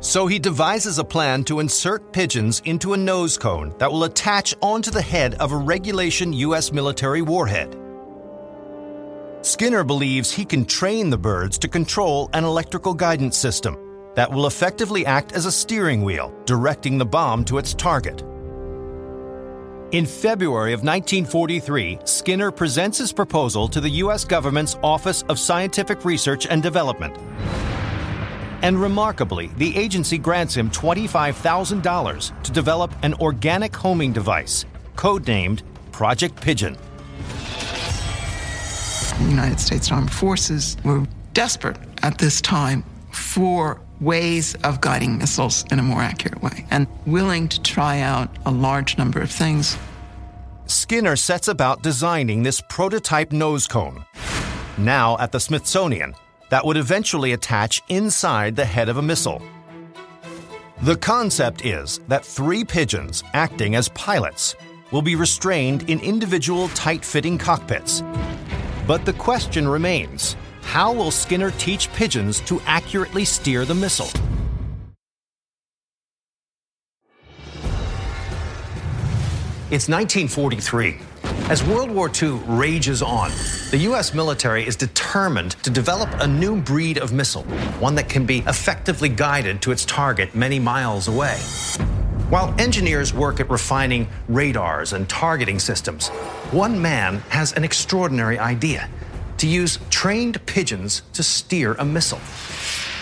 So 0.00 0.26
he 0.26 0.38
devises 0.38 0.98
a 0.98 1.04
plan 1.04 1.44
to 1.44 1.60
insert 1.60 2.12
pigeons 2.12 2.60
into 2.64 2.92
a 2.92 2.96
nose 2.96 3.38
cone 3.38 3.74
that 3.78 3.90
will 3.90 4.04
attach 4.04 4.54
onto 4.60 4.90
the 4.90 5.02
head 5.02 5.34
of 5.34 5.52
a 5.52 5.56
regulation 5.56 6.32
U.S. 6.32 6.72
military 6.72 7.22
warhead. 7.22 7.78
Skinner 9.42 9.84
believes 9.84 10.30
he 10.32 10.44
can 10.44 10.64
train 10.64 11.10
the 11.10 11.18
birds 11.18 11.58
to 11.58 11.68
control 11.68 12.30
an 12.32 12.44
electrical 12.44 12.94
guidance 12.94 13.36
system 13.36 13.76
that 14.14 14.30
will 14.30 14.46
effectively 14.46 15.06
act 15.06 15.32
as 15.32 15.46
a 15.46 15.52
steering 15.52 16.02
wheel, 16.02 16.32
directing 16.46 16.98
the 16.98 17.06
bomb 17.06 17.44
to 17.44 17.58
its 17.58 17.74
target. 17.74 18.22
In 19.92 20.06
February 20.06 20.72
of 20.72 20.80
1943, 20.80 21.98
Skinner 22.04 22.50
presents 22.50 22.96
his 22.96 23.12
proposal 23.12 23.68
to 23.68 23.78
the 23.78 23.90
U.S. 23.90 24.24
government's 24.24 24.74
Office 24.82 25.20
of 25.28 25.38
Scientific 25.38 26.06
Research 26.06 26.46
and 26.46 26.62
Development. 26.62 27.14
And 28.62 28.80
remarkably, 28.80 29.48
the 29.58 29.76
agency 29.76 30.16
grants 30.16 30.54
him 30.56 30.70
$25,000 30.70 32.42
to 32.42 32.52
develop 32.52 32.90
an 33.02 33.12
organic 33.20 33.76
homing 33.76 34.14
device, 34.14 34.64
codenamed 34.96 35.60
Project 35.90 36.40
Pigeon. 36.40 36.78
The 39.18 39.28
United 39.28 39.60
States 39.60 39.92
Armed 39.92 40.10
Forces 40.10 40.78
were 40.86 41.06
desperate 41.34 41.76
at 42.02 42.16
this 42.16 42.40
time 42.40 42.82
for 43.10 43.78
ways 44.02 44.54
of 44.64 44.80
guiding 44.80 45.16
missiles 45.16 45.64
in 45.70 45.78
a 45.78 45.82
more 45.82 46.02
accurate 46.02 46.42
way 46.42 46.66
and 46.70 46.86
willing 47.06 47.48
to 47.48 47.62
try 47.62 48.00
out 48.00 48.28
a 48.44 48.50
large 48.50 48.98
number 48.98 49.20
of 49.20 49.30
things. 49.30 49.78
Skinner 50.66 51.16
sets 51.16 51.48
about 51.48 51.82
designing 51.82 52.42
this 52.42 52.62
prototype 52.68 53.32
nose 53.32 53.66
cone, 53.66 54.04
now 54.76 55.16
at 55.18 55.32
the 55.32 55.40
Smithsonian, 55.40 56.14
that 56.50 56.64
would 56.66 56.76
eventually 56.76 57.32
attach 57.32 57.82
inside 57.88 58.56
the 58.56 58.64
head 58.64 58.88
of 58.88 58.96
a 58.96 59.02
missile. 59.02 59.42
The 60.82 60.96
concept 60.96 61.64
is 61.64 62.00
that 62.08 62.24
three 62.24 62.64
pigeons, 62.64 63.22
acting 63.34 63.76
as 63.76 63.88
pilots, 63.90 64.56
will 64.90 65.02
be 65.02 65.14
restrained 65.14 65.88
in 65.88 66.00
individual 66.00 66.68
tight 66.68 67.04
fitting 67.04 67.38
cockpits. 67.38 68.02
But 68.86 69.04
the 69.04 69.12
question 69.12 69.68
remains 69.68 70.36
how 70.62 70.92
will 70.92 71.10
Skinner 71.10 71.50
teach 71.52 71.92
pigeons 71.92 72.40
to 72.42 72.60
accurately 72.66 73.24
steer 73.24 73.64
the 73.64 73.74
missile? 73.74 74.08
It's 79.70 79.88
1943. 79.88 80.98
As 81.48 81.64
World 81.64 81.90
War 81.90 82.10
II 82.10 82.40
rages 82.46 83.02
on, 83.02 83.30
the 83.70 83.78
U.S. 83.88 84.14
military 84.14 84.66
is 84.66 84.76
determined 84.76 85.52
to 85.62 85.70
develop 85.70 86.08
a 86.20 86.26
new 86.26 86.60
breed 86.60 86.98
of 86.98 87.12
missile, 87.12 87.42
one 87.80 87.94
that 87.94 88.08
can 88.08 88.26
be 88.26 88.38
effectively 88.40 89.08
guided 89.08 89.60
to 89.62 89.72
its 89.72 89.84
target 89.84 90.34
many 90.34 90.58
miles 90.58 91.08
away. 91.08 91.36
While 92.28 92.54
engineers 92.58 93.12
work 93.12 93.40
at 93.40 93.50
refining 93.50 94.08
radars 94.28 94.92
and 94.92 95.08
targeting 95.08 95.58
systems, 95.58 96.08
one 96.50 96.80
man 96.80 97.18
has 97.28 97.52
an 97.54 97.64
extraordinary 97.64 98.38
idea 98.38 98.88
to 99.42 99.48
use 99.48 99.80
trained 99.90 100.38
pigeons 100.46 101.02
to 101.12 101.20
steer 101.20 101.74
a 101.80 101.84
missile. 101.84 102.20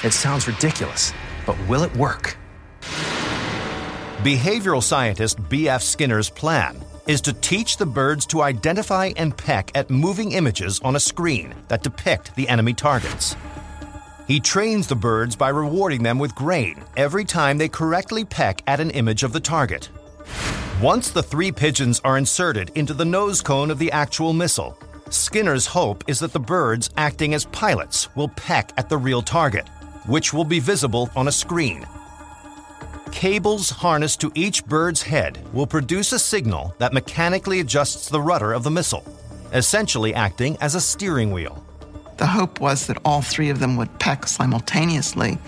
It 0.03 0.15
sounds 0.15 0.47
ridiculous, 0.47 1.13
but 1.45 1.55
will 1.69 1.83
it 1.83 1.95
work? 1.95 2.39
Behavioral 4.25 4.83
scientist 4.83 5.37
B.F. 5.51 5.83
Skinner's 5.83 6.31
plan 6.31 6.83
is 7.07 7.21
to 7.23 7.35
teach 7.35 7.77
the 7.77 7.85
birds 7.85 8.25
to 8.25 8.41
identify 8.41 9.13
and 9.19 9.37
peck 9.37 9.71
at 9.75 9.91
moving 9.91 10.33
images 10.33 10.81
on 10.81 10.97
a 10.97 11.01
screen 11.01 11.55
that 11.69 11.83
depict 11.83 12.35
the 12.37 12.49
enemy 12.49 12.73
targets. 12.73 13.37
He 14.27 14.41
trains 14.41 14.87
the 14.87 14.97
birds 14.97 15.37
by 15.37 15.51
rewarding 15.51 16.03
them 16.03 16.19
with 16.19 16.35
grain 16.35 16.83
every 16.97 17.27
time 17.27 17.59
they 17.59 17.69
correctly 17.69 18.25
peck 18.25 18.63
at 18.67 18.81
an 18.81 18.93
image 18.93 19.25
of 19.25 19.35
the 19.35 19.41
target. 19.41 19.91
Once 20.81 21.11
the 21.11 21.23
three 21.23 21.53
pigeons 21.53 22.01
are 22.03 22.17
inserted 22.17 22.71
into 22.75 22.95
the 22.95 23.05
nose 23.05 23.43
cone 23.43 23.71
of 23.71 23.79
the 23.79 23.93
actual 23.93 24.33
missile, 24.33 24.79
Skinner's 25.11 25.67
hope 25.67 26.05
is 26.07 26.21
that 26.21 26.33
the 26.33 26.39
birds 26.39 26.89
acting 26.97 27.35
as 27.35 27.45
pilots 27.47 28.15
will 28.15 28.29
peck 28.29 28.73
at 28.77 28.89
the 28.89 28.97
real 28.97 29.23
target, 29.23 29.69
which 30.07 30.33
will 30.33 30.45
be 30.45 30.61
visible 30.61 31.11
on 31.17 31.27
a 31.27 31.33
screen. 31.33 31.85
Cables 33.11 33.71
harnessed 33.71 34.21
to 34.21 34.31
each 34.37 34.65
bird's 34.67 35.03
head 35.03 35.45
will 35.53 35.67
produce 35.67 36.13
a 36.13 36.19
signal 36.19 36.77
that 36.79 36.93
mechanically 36.93 37.59
adjusts 37.59 38.09
the 38.09 38.21
rudder 38.21 38.53
of 38.53 38.63
the 38.63 38.71
missile, 38.71 39.05
essentially 39.53 40.15
acting 40.15 40.57
as 40.61 40.77
a 40.77 40.81
steering 40.81 41.33
wheel. 41.33 41.65
The 42.19 42.27
hope 42.29 42.61
was 42.61 42.87
that 42.87 42.99
all 43.05 43.21
three 43.21 43.51
of 43.51 43.59
them 43.59 43.77
would 43.77 43.99
peck 43.99 44.29
simultaneously, 44.29 45.39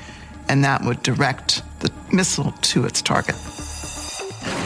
and 0.48 0.64
that 0.64 0.82
would 0.82 1.04
direct 1.04 1.62
the 1.78 1.92
missile 2.12 2.52
to 2.62 2.84
its 2.84 3.00
target. 3.00 3.36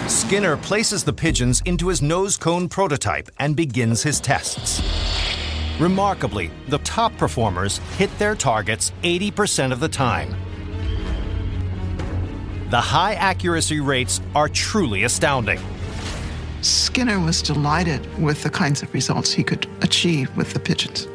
Skinner 0.09 0.57
places 0.57 1.03
the 1.03 1.13
pigeons 1.13 1.63
into 1.65 1.89
his 1.89 2.01
nose 2.01 2.37
cone 2.37 2.69
prototype 2.69 3.29
and 3.41 3.57
begins 3.57 4.05
his 4.05 4.21
tests. 4.21 4.81
Remarkably, 5.81 6.51
the 6.69 6.79
top 6.79 7.17
performers 7.17 7.79
hit 7.99 8.17
their 8.19 8.37
targets 8.37 8.93
80% 9.03 9.73
of 9.73 9.81
the 9.81 9.89
time. 9.89 10.31
The 12.71 12.81
high 12.81 13.15
accuracy 13.15 13.81
rates 13.81 14.21
are 14.35 14.49
truly 14.49 15.03
astounding. 15.03 15.59
Skinner 16.63 17.19
was 17.19 17.43
delighted 17.43 18.07
with 18.23 18.43
the 18.45 18.51
kinds 18.51 18.83
of 18.83 18.95
results 18.95 19.33
he 19.33 19.43
could 19.43 19.69
achieve 19.83 20.35
with 20.37 20.53
the 20.53 20.61
pigeons. 20.61 21.09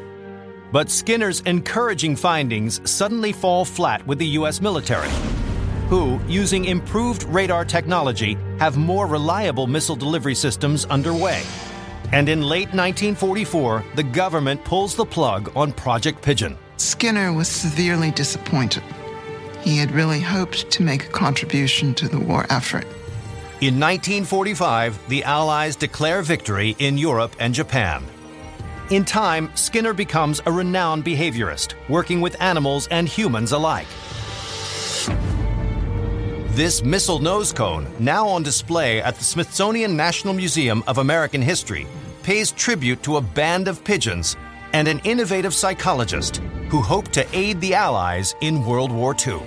But 0.71 0.89
Skinner's 0.89 1.41
encouraging 1.41 2.17
findings 2.17 2.81
suddenly 2.89 3.31
fall 3.31 3.63
flat 3.63 4.05
with 4.05 4.19
the 4.19 4.27
U.S. 4.27 4.61
military, 4.61 5.09
who, 5.91 6.21
using 6.25 6.63
improved 6.63 7.23
radar 7.23 7.65
technology, 7.65 8.37
have 8.59 8.77
more 8.77 9.05
reliable 9.05 9.67
missile 9.67 9.97
delivery 9.97 10.33
systems 10.33 10.85
underway. 10.85 11.43
And 12.13 12.29
in 12.29 12.43
late 12.43 12.69
1944, 12.69 13.83
the 13.95 14.03
government 14.03 14.63
pulls 14.63 14.95
the 14.95 15.03
plug 15.03 15.51
on 15.53 15.73
Project 15.73 16.21
Pigeon. 16.21 16.57
Skinner 16.77 17.33
was 17.33 17.49
severely 17.49 18.09
disappointed. 18.11 18.83
He 19.63 19.77
had 19.77 19.91
really 19.91 20.21
hoped 20.21 20.71
to 20.71 20.81
make 20.81 21.07
a 21.07 21.09
contribution 21.09 21.93
to 21.95 22.07
the 22.07 22.19
war 22.21 22.45
effort. 22.49 22.85
In 23.59 23.77
1945, 23.77 25.09
the 25.09 25.25
Allies 25.25 25.75
declare 25.75 26.21
victory 26.21 26.73
in 26.79 26.97
Europe 26.97 27.35
and 27.37 27.53
Japan. 27.53 28.05
In 28.91 29.03
time, 29.03 29.51
Skinner 29.55 29.93
becomes 29.93 30.41
a 30.45 30.51
renowned 30.53 31.03
behaviorist, 31.03 31.73
working 31.89 32.21
with 32.21 32.41
animals 32.41 32.87
and 32.87 33.09
humans 33.09 33.51
alike. 33.51 33.87
This 36.55 36.83
missile 36.83 37.19
nose 37.19 37.53
cone, 37.53 37.87
now 37.97 38.27
on 38.27 38.43
display 38.43 39.01
at 39.01 39.15
the 39.15 39.23
Smithsonian 39.23 39.95
National 39.95 40.33
Museum 40.33 40.83
of 40.85 40.97
American 40.97 41.41
History, 41.41 41.87
pays 42.23 42.51
tribute 42.51 43.01
to 43.03 43.15
a 43.15 43.21
band 43.21 43.69
of 43.69 43.85
pigeons 43.85 44.35
and 44.73 44.85
an 44.85 44.99
innovative 45.05 45.53
psychologist 45.53 46.41
who 46.67 46.81
hoped 46.81 47.13
to 47.13 47.25
aid 47.33 47.61
the 47.61 47.73
Allies 47.73 48.35
in 48.41 48.65
World 48.65 48.91
War 48.91 49.15
II. 49.25 49.39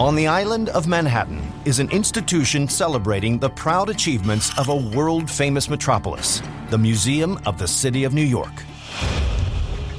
On 0.00 0.16
the 0.16 0.26
island 0.26 0.70
of 0.70 0.88
Manhattan 0.88 1.40
is 1.64 1.78
an 1.78 1.88
institution 1.92 2.66
celebrating 2.66 3.38
the 3.38 3.50
proud 3.50 3.90
achievements 3.90 4.50
of 4.58 4.70
a 4.70 4.74
world 4.74 5.30
famous 5.30 5.70
metropolis, 5.70 6.42
the 6.70 6.78
Museum 6.78 7.38
of 7.46 7.58
the 7.58 7.68
City 7.68 8.02
of 8.02 8.12
New 8.12 8.26
York. 8.26 8.64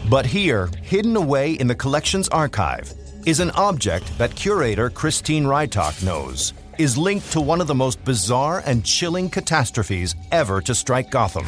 But 0.10 0.26
here, 0.26 0.70
hidden 0.82 1.16
away 1.16 1.54
in 1.54 1.68
the 1.68 1.76
collection's 1.76 2.28
archive, 2.28 2.94
is 3.26 3.40
an 3.40 3.52
object 3.52 4.18
that 4.18 4.36
curator 4.36 4.90
Christine 4.90 5.46
Reitock 5.46 6.04
knows 6.04 6.54
is 6.78 6.98
linked 6.98 7.32
to 7.32 7.40
one 7.40 7.62
of 7.62 7.68
the 7.68 7.76
most 7.76 8.04
bizarre 8.04 8.64
and 8.66 8.84
chilling 8.84 9.30
catastrophes 9.30 10.16
ever 10.32 10.60
to 10.62 10.76
strike 10.76 11.10
Gotham. 11.10 11.46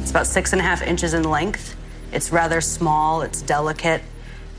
It's 0.00 0.10
about 0.10 0.26
six 0.26 0.52
and 0.52 0.60
a 0.60 0.64
half 0.64 0.80
inches 0.82 1.14
in 1.14 1.24
length. 1.24 1.76
It's 2.12 2.32
rather 2.32 2.60
small, 2.60 3.22
it's 3.22 3.42
delicate, 3.42 4.02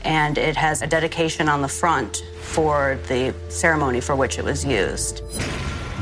and 0.04 0.38
it 0.38 0.56
has 0.56 0.82
a 0.82 0.86
dedication 0.86 1.48
on 1.48 1.62
the 1.62 1.68
front 1.68 2.22
for 2.42 2.98
the 3.08 3.34
ceremony 3.48 4.00
for 4.00 4.14
which 4.14 4.38
it 4.38 4.44
was 4.44 4.64
used. 4.64 5.20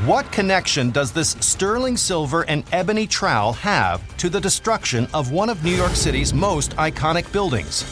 What 0.04 0.30
connection 0.32 0.90
does 0.90 1.12
this 1.12 1.36
sterling 1.40 1.96
silver 1.96 2.42
and 2.42 2.64
ebony 2.72 3.06
trowel 3.06 3.52
have 3.54 4.16
to 4.16 4.28
the 4.28 4.40
destruction 4.40 5.06
of 5.14 5.30
one 5.30 5.48
of 5.48 5.64
New 5.64 5.74
York 5.74 5.92
City's 5.92 6.34
most 6.34 6.72
iconic 6.72 7.30
buildings? 7.32 7.84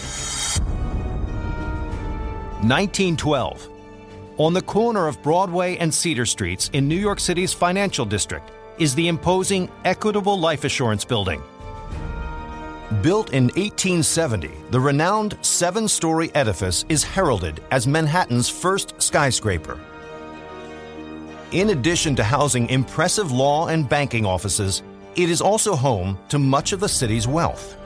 1912. 2.62 3.68
On 4.37 4.53
the 4.53 4.61
corner 4.61 5.07
of 5.07 5.23
Broadway 5.23 5.79
and 5.79 5.92
Cedar 5.92 6.27
Streets 6.27 6.68
in 6.75 6.87
New 6.87 6.96
York 6.96 7.18
City's 7.18 7.55
financial 7.55 8.05
district 8.05 8.51
is 8.79 8.94
the 8.94 9.09
imposing 9.09 9.70
Equitable 9.87 10.38
Life 10.38 10.64
Assurance 10.64 11.03
Building. 11.03 11.42
Built 13.03 13.33
in 13.33 13.44
1870, 13.44 14.51
the 14.70 14.81
renowned 14.81 15.38
seven 15.40 15.88
story 15.88 16.31
edifice 16.35 16.85
is 16.90 17.03
heralded 17.03 17.62
as 17.70 17.87
Manhattan's 17.87 18.51
first 18.51 19.01
skyscraper. 19.01 19.81
In 21.53 21.70
addition 21.70 22.14
to 22.16 22.23
housing 22.23 22.68
impressive 22.68 23.33
law 23.33 23.68
and 23.68 23.88
banking 23.88 24.27
offices, 24.27 24.83
it 25.16 25.31
is 25.31 25.40
also 25.40 25.75
home 25.75 26.18
to 26.29 26.38
much 26.38 26.73
of 26.73 26.81
the 26.81 26.88
city's 26.88 27.27
wealth. 27.27 27.77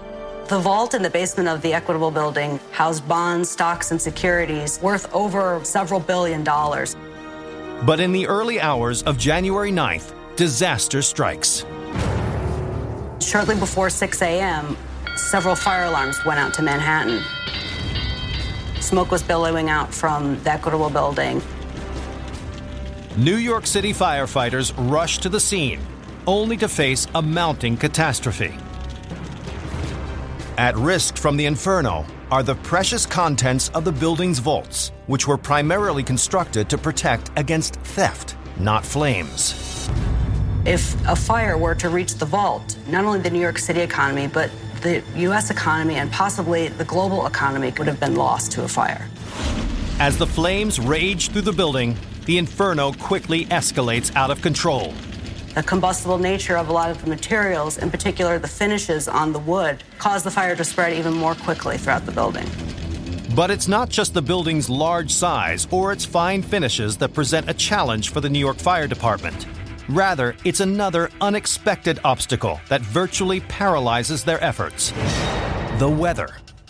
The 0.49 0.59
vault 0.59 0.93
in 0.93 1.01
the 1.01 1.09
basement 1.09 1.49
of 1.49 1.63
the 1.63 1.73
Equitable 1.73 2.11
Building 2.11 2.61
housed 2.71 3.09
bonds, 3.09 3.49
stocks, 3.49 3.93
and 3.93 4.01
securities 4.01 4.79
worth 4.83 5.13
over 5.15 5.59
several 5.65 6.01
billion 6.01 6.45
dollars. 6.45 6.95
But 7.87 7.99
in 7.99 8.13
the 8.13 8.27
early 8.27 8.61
hours 8.61 9.03
of 9.05 9.17
January 9.17 9.73
9th, 9.73 10.13
disaster 10.37 11.01
strikes. 11.01 11.65
Shortly 13.21 13.55
before 13.55 13.89
6 13.89 14.21
a.m., 14.21 14.77
several 15.17 15.57
fire 15.57 15.85
alarms 15.87 16.23
went 16.27 16.39
out 16.39 16.53
to 16.55 16.63
Manhattan. 16.63 17.23
Smoke 18.83 19.11
was 19.11 19.23
billowing 19.23 19.71
out 19.71 19.95
from 19.95 20.39
the 20.45 20.53
Equitable 20.53 20.91
Building. 20.91 21.41
New 23.17 23.37
York 23.37 23.67
City 23.67 23.95
firefighters 23.95 24.75
rushed 24.91 25.23
to 25.23 25.31
the 25.31 25.41
scene, 25.41 25.81
only 26.27 26.59
to 26.59 26.69
face 26.69 27.07
a 27.15 27.23
mounting 27.23 27.79
catastrophe. 27.79 28.55
At 30.57 30.77
risk 30.77 31.17
from 31.17 31.37
the 31.37 31.47
inferno 31.47 32.07
are 32.31 32.45
the 32.45 32.55
precious 32.55 33.07
contents 33.07 33.71
of 33.71 33.85
the 33.85 33.91
building's 33.91 34.39
vaults, 34.39 34.93
which 35.09 35.27
were 35.27 35.37
primarily 35.37 36.05
constructed 36.05 36.71
to 36.71 36.79
protect 36.79 37.33
against 37.35 37.75
theft, 37.81 38.37
not 38.57 38.87
flames. 38.87 39.91
If 40.65 40.95
a 41.09 41.17
fire 41.17 41.59
were 41.59 41.75
to 41.75 41.89
reach 41.89 42.15
the 42.15 42.25
vault, 42.27 42.79
not 42.87 43.05
only 43.05 43.19
the 43.19 43.31
New 43.31 43.41
York 43.41 43.59
City 43.59 43.81
economy, 43.81 44.29
but 44.29 44.49
the 44.81 45.03
U.S. 45.17 45.51
economy 45.51 45.97
and 45.97 46.09
possibly 46.13 46.69
the 46.69 46.85
global 46.85 47.27
economy 47.27 47.73
would 47.77 47.89
have 47.89 47.99
been 47.99 48.15
lost 48.15 48.53
to 48.53 48.63
a 48.63 48.69
fire. 48.69 49.09
As 49.99 50.17
the 50.17 50.27
flames 50.27 50.79
rage 50.79 51.31
through 51.31 51.43
the 51.43 51.53
building, 51.53 51.97
the 52.27 52.39
inferno 52.39 52.93
quickly 52.93 53.47
escalates 53.47 54.15
out 54.15 54.31
of 54.31 54.41
control. 54.41 54.95
The 55.55 55.63
combustible 55.63 56.19
nature 56.19 56.57
of 56.57 56.69
a 56.69 56.73
lot 56.73 56.91
of 56.91 57.01
the 57.03 57.09
materials, 57.09 57.79
in 57.79 57.91
particular 57.91 58.39
the 58.41 58.49
finishes 58.49 59.07
on 59.07 59.33
the 59.33 59.39
wood, 59.39 59.85
caused 59.99 60.27
the 60.27 60.31
fire 60.31 60.57
to 60.57 60.65
spread 60.65 60.93
even 60.95 61.13
more 61.13 61.37
quickly 61.37 61.79
throughout 61.79 62.05
the 62.07 62.13
building. 62.13 62.47
But 63.37 63.51
it's 63.51 63.69
not 63.69 63.89
just 63.89 64.15
the 64.15 64.23
building's 64.23 64.69
large 64.69 65.13
size 65.13 65.69
or 65.71 65.93
its 65.93 66.05
fine 66.05 66.43
finishes 66.43 66.97
that 66.97 67.15
present 67.15 67.49
a 67.49 67.55
challenge 67.55 68.11
for 68.11 68.21
the 68.21 68.29
New 68.29 68.39
York 68.39 68.57
Fire 68.57 68.89
Department. 68.89 69.47
Rather, 69.89 70.35
it's 70.45 70.61
another 70.61 71.11
unexpected 71.21 72.01
obstacle 72.05 72.61
that 72.69 72.81
virtually 72.81 73.41
paralyzes 73.41 74.25
their 74.25 74.43
efforts 74.43 74.93
the 75.79 75.89
weather. 75.89 76.29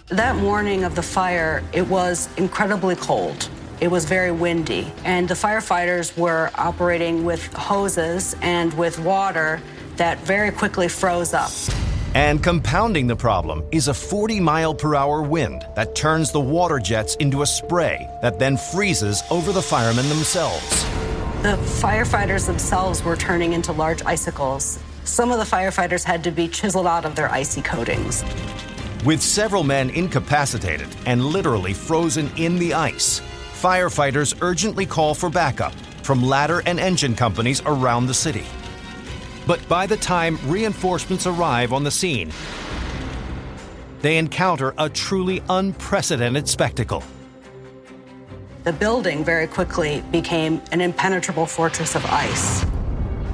That 0.09 0.37
morning 0.37 0.85
of 0.85 0.95
the 0.95 1.03
fire, 1.03 1.63
it 1.73 1.87
was 1.89 2.29
incredibly 2.37 2.97
cold. 2.97 3.51
It 3.85 3.91
was 3.91 4.07
very 4.07 4.33
windy, 4.33 4.91
and 5.05 5.29
the 5.29 5.35
firefighters 5.35 6.17
were 6.17 6.51
operating 6.55 7.27
with 7.27 7.53
hoses 7.53 8.35
and 8.41 8.73
with 8.79 8.99
water 8.99 9.61
that 9.99 10.19
very 10.21 10.51
quickly 10.51 10.89
froze 10.89 11.35
up. 11.35 11.51
And 12.15 12.43
compounding 12.43 13.09
the 13.09 13.15
problem 13.15 13.63
is 13.73 13.89
a 13.89 13.93
40 13.93 14.41
mile 14.41 14.75
per 14.75 14.95
hour 14.95 15.21
wind 15.21 15.67
that 15.77 15.95
turns 15.95 16.33
the 16.33 16.41
water 16.41 16.79
jets 16.79 17.17
into 17.17 17.43
a 17.43 17.47
spray 17.47 18.09
that 18.23 18.39
then 18.39 18.57
freezes 18.57 19.23
over 19.31 19.53
the 19.53 19.61
firemen 19.61 20.09
themselves. 20.09 20.83
The 21.43 21.59
firefighters 21.83 22.47
themselves 22.47 23.05
were 23.05 23.17
turning 23.17 23.53
into 23.53 23.73
large 23.73 24.03
icicles. 24.05 24.79
Some 25.05 25.31
of 25.31 25.37
the 25.37 25.45
firefighters 25.45 26.05
had 26.05 26.25
to 26.25 26.31
be 26.31 26.49
chiseled 26.49 26.87
out 26.87 27.05
of 27.05 27.17
their 27.17 27.31
icy 27.31 27.61
coatings. 27.61 28.25
With 29.05 29.21
several 29.21 29.63
men 29.63 29.91
incapacitated 29.91 30.89
and 31.05 31.23
literally 31.23 31.75
frozen 31.75 32.31
in 32.39 32.59
the 32.59 32.73
ice, 32.73 33.21
firefighters 33.65 34.37
urgently 34.43 34.85
call 34.85 35.15
for 35.15 35.31
backup 35.31 35.73
from 36.03 36.23
ladder 36.23 36.63
and 36.67 36.79
engine 36.79 37.15
companies 37.15 37.63
around 37.65 38.05
the 38.05 38.13
city. 38.13 38.45
But 39.47 39.67
by 39.71 39.87
the 39.87 39.97
time 39.97 40.39
reinforcements 40.45 41.27
arrive 41.27 41.73
on 41.73 41.83
the 41.83 41.91
scene, 41.91 42.31
they 44.03 44.19
encounter 44.19 44.75
a 44.77 44.91
truly 44.91 45.43
unprecedented 45.49 46.47
spectacle. 46.47 47.03
The 48.65 48.75
building 48.75 49.25
very 49.25 49.47
quickly 49.47 50.05
became 50.13 50.61
an 50.71 50.83
impenetrable 50.83 51.47
fortress 51.47 51.95
of 51.95 52.05
ice. 52.05 52.67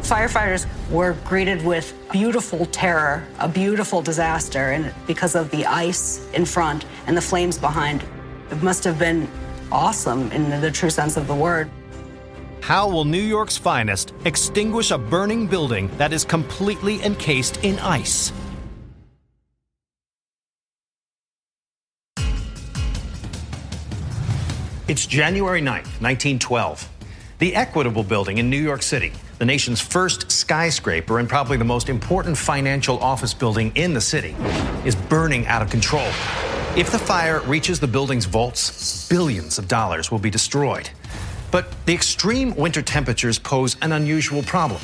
Firefighters 0.02 0.64
were 0.90 1.14
greeted 1.24 1.64
with 1.64 1.92
beautiful 2.12 2.66
terror, 2.66 3.26
a 3.40 3.48
beautiful 3.48 4.00
disaster, 4.00 4.70
and 4.70 4.94
because 5.08 5.34
of 5.34 5.50
the 5.50 5.66
ice 5.66 6.24
in 6.34 6.44
front 6.44 6.84
and 7.08 7.16
the 7.16 7.20
flames 7.20 7.58
behind, 7.58 8.04
it 8.52 8.62
must 8.62 8.84
have 8.84 8.96
been 8.96 9.28
awesome 9.72 10.30
in 10.32 10.60
the 10.60 10.70
true 10.70 10.90
sense 10.90 11.16
of 11.16 11.26
the 11.26 11.34
word. 11.34 11.70
How 12.60 12.88
will 12.88 13.04
New 13.04 13.22
York's 13.22 13.56
finest 13.56 14.12
extinguish 14.24 14.90
a 14.90 14.98
burning 14.98 15.46
building 15.46 15.90
that 15.96 16.12
is 16.12 16.24
completely 16.24 17.02
encased 17.02 17.56
in 17.64 17.78
ice? 17.78 18.32
It's 24.88 25.06
January 25.06 25.60
9th, 25.60 26.00
1912. 26.00 26.88
The 27.38 27.54
Equitable 27.54 28.02
Building 28.02 28.38
in 28.38 28.50
New 28.50 28.60
York 28.60 28.82
City, 28.82 29.12
the 29.38 29.44
nation's 29.46 29.80
first 29.80 30.30
skyscraper 30.30 31.20
and 31.20 31.28
probably 31.28 31.56
the 31.56 31.64
most 31.64 31.88
important 31.88 32.36
financial 32.36 32.98
office 32.98 33.32
building 33.32 33.72
in 33.76 33.94
the 33.94 34.00
city, 34.00 34.34
is 34.84 34.94
burning 34.94 35.46
out 35.46 35.62
of 35.62 35.70
control. 35.70 36.10
If 36.76 36.92
the 36.92 37.00
fire 37.00 37.40
reaches 37.40 37.80
the 37.80 37.88
building's 37.88 38.26
vaults, 38.26 39.08
billions 39.08 39.58
of 39.58 39.66
dollars 39.66 40.12
will 40.12 40.20
be 40.20 40.30
destroyed. 40.30 40.88
But 41.50 41.74
the 41.84 41.92
extreme 41.92 42.54
winter 42.54 42.80
temperatures 42.80 43.40
pose 43.40 43.76
an 43.82 43.90
unusual 43.90 44.44
problem. 44.44 44.80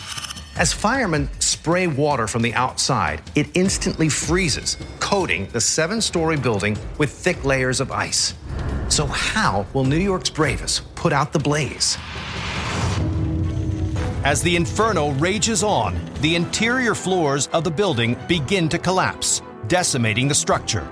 As 0.56 0.72
firemen 0.72 1.30
spray 1.38 1.86
water 1.86 2.26
from 2.26 2.42
the 2.42 2.52
outside, 2.54 3.22
it 3.36 3.46
instantly 3.54 4.08
freezes, 4.08 4.76
coating 4.98 5.46
the 5.52 5.60
seven 5.60 6.00
story 6.00 6.36
building 6.36 6.76
with 6.98 7.12
thick 7.12 7.44
layers 7.44 7.80
of 7.80 7.92
ice. 7.92 8.34
So, 8.88 9.06
how 9.06 9.64
will 9.72 9.84
New 9.84 9.96
York's 9.96 10.28
bravest 10.28 10.92
put 10.96 11.12
out 11.12 11.32
the 11.32 11.38
blaze? 11.38 11.96
As 14.24 14.42
the 14.42 14.56
inferno 14.56 15.12
rages 15.12 15.62
on, 15.62 15.96
the 16.20 16.34
interior 16.34 16.96
floors 16.96 17.46
of 17.52 17.62
the 17.62 17.70
building 17.70 18.16
begin 18.26 18.68
to 18.70 18.78
collapse, 18.78 19.40
decimating 19.68 20.26
the 20.26 20.34
structure. 20.34 20.84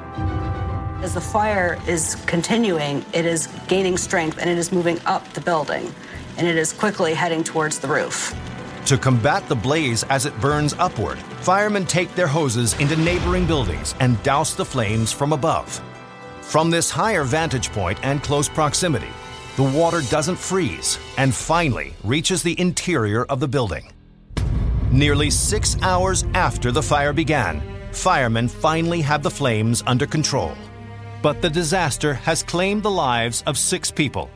As 1.05 1.13
the 1.13 1.21
fire 1.21 1.79
is 1.87 2.15
continuing, 2.25 3.05
it 3.13 3.27
is 3.27 3.49
gaining 3.69 3.99
strength 3.99 4.39
and 4.39 4.49
it 4.49 4.57
is 4.57 4.73
moving 4.73 4.99
up 5.05 5.23
the 5.35 5.41
building, 5.43 5.95
and 6.39 6.47
it 6.47 6.57
is 6.57 6.73
quickly 6.73 7.13
heading 7.13 7.45
towards 7.45 7.79
the 7.79 7.87
roof. 7.87 8.35
To 8.87 8.97
combat 8.97 9.47
the 9.47 9.55
blaze 9.55 10.03
as 10.05 10.25
it 10.25 10.41
burns 10.41 10.73
upward, 10.79 11.19
firemen 11.43 11.85
take 11.85 12.15
their 12.15 12.27
hoses 12.27 12.73
into 12.81 12.97
neighboring 12.97 13.45
buildings 13.45 13.95
and 14.01 14.21
douse 14.23 14.55
the 14.55 14.65
flames 14.65 15.13
from 15.13 15.35
above. 15.35 15.79
From 16.41 16.71
this 16.71 16.89
higher 16.89 17.25
vantage 17.25 17.71
point 17.73 17.99
and 18.03 18.23
close 18.23 18.49
proximity, 18.49 19.13
the 19.57 19.63
water 19.79 20.01
doesn't 20.09 20.37
freeze 20.37 20.99
and 21.19 21.35
finally 21.35 21.93
reaches 22.03 22.43
the 22.43 22.59
interior 22.59 23.27
of 23.27 23.41
the 23.41 23.49
building. 23.49 23.93
Nearly 24.91 25.29
six 25.29 25.77
hours 25.83 26.25
after 26.33 26.73
the 26.73 26.83
fire 26.83 27.13
began, 27.13 27.61
firemen 27.93 28.49
finally 28.49 29.03
have 29.03 29.23
the 29.23 29.31
flames 29.31 29.83
under 29.87 30.07
control. 30.07 30.57
But 31.25 31.41
the 31.41 31.49
disaster 31.49 32.13
has 32.13 32.43
claimed 32.43 32.83
the 32.83 32.91
lives 32.91 33.43
of 33.47 33.57
six 33.57 33.91
people. 33.91 34.29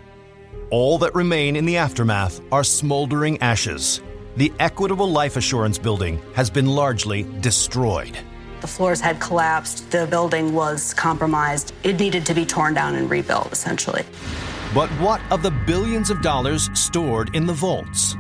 All 0.71 0.97
that 1.01 1.15
remain 1.15 1.55
in 1.55 1.67
the 1.67 1.77
aftermath 1.77 2.41
are 2.51 2.65
smoldering 2.65 3.37
ashes. 3.43 4.01
The 4.39 4.51
Equitable 4.59 5.13
Life 5.13 5.37
Assurance 5.37 5.77
building 5.77 6.19
has 6.35 6.49
been 6.49 6.65
largely 6.65 7.25
destroyed. 7.41 8.17
The 8.63 8.67
floors 8.67 9.03
had 9.03 9.21
collapsed, 9.21 9.91
the 9.91 10.07
building 10.07 10.55
was 10.55 10.95
compromised. 10.95 11.75
It 11.83 12.01
needed 12.01 12.25
to 12.25 12.33
be 12.33 12.47
torn 12.47 12.73
down 12.73 12.95
and 12.95 13.11
rebuilt, 13.11 13.53
essentially. 13.53 14.07
But 14.73 14.89
what 14.93 15.21
of 15.31 15.43
the 15.43 15.51
billions 15.67 16.09
of 16.09 16.23
dollars 16.23 16.71
stored 16.73 17.37
in 17.37 17.45
the 17.45 17.53
vaults? 17.53 18.17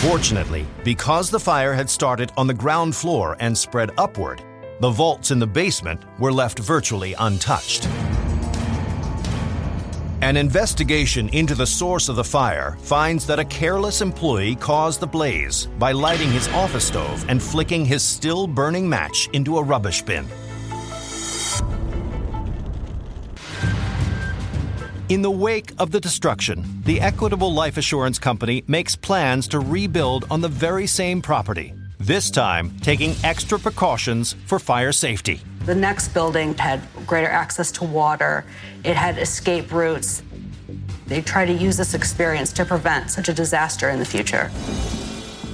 Fortunately, 0.00 0.66
because 0.82 1.28
the 1.28 1.40
fire 1.40 1.74
had 1.74 1.90
started 1.90 2.32
on 2.38 2.46
the 2.46 2.54
ground 2.54 2.96
floor 2.96 3.36
and 3.38 3.56
spread 3.56 3.90
upward, 3.98 4.42
the 4.82 4.90
vaults 4.90 5.30
in 5.30 5.38
the 5.38 5.46
basement 5.46 6.02
were 6.18 6.32
left 6.32 6.58
virtually 6.58 7.14
untouched. 7.20 7.86
An 10.22 10.36
investigation 10.36 11.28
into 11.28 11.54
the 11.54 11.64
source 11.64 12.08
of 12.08 12.16
the 12.16 12.24
fire 12.24 12.76
finds 12.80 13.24
that 13.28 13.38
a 13.38 13.44
careless 13.44 14.00
employee 14.00 14.56
caused 14.56 14.98
the 14.98 15.06
blaze 15.06 15.66
by 15.78 15.92
lighting 15.92 16.32
his 16.32 16.48
office 16.48 16.84
stove 16.84 17.24
and 17.28 17.40
flicking 17.40 17.84
his 17.84 18.02
still 18.02 18.48
burning 18.48 18.88
match 18.88 19.30
into 19.32 19.58
a 19.58 19.62
rubbish 19.62 20.02
bin. 20.02 20.26
In 25.08 25.22
the 25.22 25.30
wake 25.30 25.72
of 25.78 25.92
the 25.92 26.00
destruction, 26.00 26.82
the 26.84 27.00
Equitable 27.00 27.54
Life 27.54 27.76
Assurance 27.76 28.18
Company 28.18 28.64
makes 28.66 28.96
plans 28.96 29.46
to 29.48 29.60
rebuild 29.60 30.26
on 30.28 30.40
the 30.40 30.48
very 30.48 30.88
same 30.88 31.22
property, 31.22 31.72
this 32.06 32.30
time 32.30 32.76
taking 32.80 33.14
extra 33.22 33.58
precautions 33.58 34.34
for 34.46 34.58
fire 34.58 34.92
safety. 34.92 35.40
The 35.66 35.74
next 35.74 36.08
building 36.08 36.54
had 36.54 36.80
greater 37.06 37.28
access 37.28 37.70
to 37.72 37.84
water, 37.84 38.44
it 38.84 38.96
had 38.96 39.18
escape 39.18 39.72
routes. 39.72 40.22
They 41.06 41.20
try 41.20 41.44
to 41.44 41.52
use 41.52 41.76
this 41.76 41.94
experience 41.94 42.52
to 42.54 42.64
prevent 42.64 43.10
such 43.10 43.28
a 43.28 43.32
disaster 43.32 43.88
in 43.90 43.98
the 43.98 44.04
future. 44.04 44.48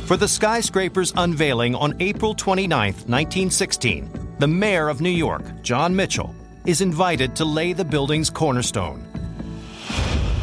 For 0.07 0.17
the 0.17 0.29
skyscraper's 0.29 1.13
unveiling 1.17 1.75
on 1.75 1.95
April 2.01 2.35
29, 2.35 2.95
1916, 2.95 4.37
the 4.39 4.49
mayor 4.49 4.89
of 4.89 5.03
New 5.03 5.11
York, 5.11 5.43
John 5.63 5.95
Mitchel, 5.95 6.35
is 6.65 6.81
invited 6.81 7.37
to 7.37 7.45
lay 7.45 7.75
the 7.75 7.85
building's 7.85 8.31
cornerstone. 8.31 9.05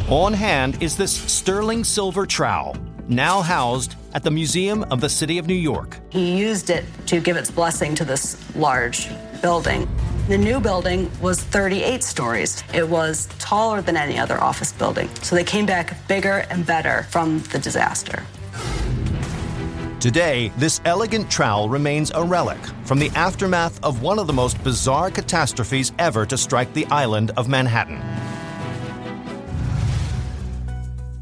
On 0.08 0.32
hand 0.32 0.80
is 0.80 0.96
this 0.96 1.12
sterling 1.12 1.82
silver 1.82 2.26
trowel, 2.26 2.76
now 3.08 3.42
housed 3.42 3.94
at 4.14 4.22
the 4.22 4.30
Museum 4.30 4.84
of 4.90 5.00
the 5.00 5.08
City 5.08 5.38
of 5.38 5.46
New 5.46 5.54
York. 5.54 5.98
He 6.10 6.36
used 6.36 6.70
it 6.70 6.84
to 7.06 7.20
give 7.20 7.36
its 7.36 7.50
blessing 7.50 7.94
to 7.96 8.04
this 8.04 8.36
large 8.56 9.08
building. 9.42 9.88
The 10.28 10.38
new 10.38 10.58
building 10.58 11.10
was 11.20 11.40
38 11.40 12.02
stories. 12.02 12.64
It 12.74 12.88
was 12.88 13.28
taller 13.38 13.80
than 13.80 13.96
any 13.96 14.18
other 14.18 14.40
office 14.42 14.72
building. 14.72 15.08
So 15.22 15.36
they 15.36 15.44
came 15.44 15.66
back 15.66 16.08
bigger 16.08 16.46
and 16.50 16.66
better 16.66 17.04
from 17.10 17.40
the 17.52 17.58
disaster. 17.58 18.24
Today, 20.00 20.52
this 20.56 20.80
elegant 20.84 21.30
trowel 21.30 21.68
remains 21.68 22.10
a 22.14 22.22
relic 22.22 22.58
from 22.84 22.98
the 22.98 23.10
aftermath 23.10 23.82
of 23.82 24.02
one 24.02 24.18
of 24.18 24.26
the 24.26 24.32
most 24.32 24.62
bizarre 24.62 25.10
catastrophes 25.10 25.92
ever 25.98 26.26
to 26.26 26.36
strike 26.36 26.72
the 26.74 26.86
island 26.86 27.32
of 27.36 27.48
Manhattan. 27.48 28.00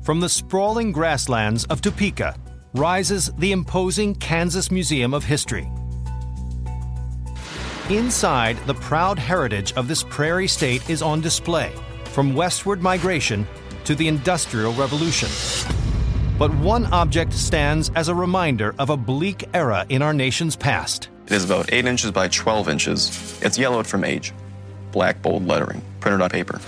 From 0.05 0.21
the 0.21 0.29
sprawling 0.29 0.93
grasslands 0.93 1.65
of 1.65 1.81
Topeka 1.81 2.37
rises 2.75 3.33
the 3.39 3.53
imposing 3.53 4.15
Kansas 4.17 4.71
Museum 4.71 5.15
of 5.15 5.25
History. 5.25 5.67
Inside, 7.89 8.59
the 8.67 8.75
proud 8.75 9.19
heritage 9.19 9.73
of 9.79 9.89
this 9.89 10.03
prairie 10.03 10.47
state 10.47 10.91
is 10.91 11.01
on 11.01 11.23
display, 11.23 11.73
from 12.05 12.35
westward 12.35 12.83
migration 12.83 13.47
to 13.85 13.95
the 13.95 14.07
Industrial 14.07 14.75
Revolution. 14.75 15.31
But 16.39 16.55
one 16.57 16.85
object 16.93 17.33
stands 17.33 17.91
as 17.95 18.09
a 18.09 18.15
reminder 18.15 18.75
of 18.79 18.91
a 18.91 18.99
bleak 18.99 19.45
era 19.55 19.87
in 19.89 20.03
our 20.03 20.13
nation's 20.13 20.55
past. 20.55 21.09
It 21.29 21.33
is 21.33 21.47
about 21.47 21.73
8 21.73 21.87
inches 21.87 22.11
by 22.11 22.29
12 22.29 22.69
inches. 22.69 23.41
It's 23.43 23.57
yellowed 23.57 23.87
from 23.87 24.05
age. 24.05 24.35
Black 24.93 25.23
bold 25.23 25.47
lettering, 25.47 25.81
printed 26.01 26.21
on 26.21 26.29
paper. 26.29 26.61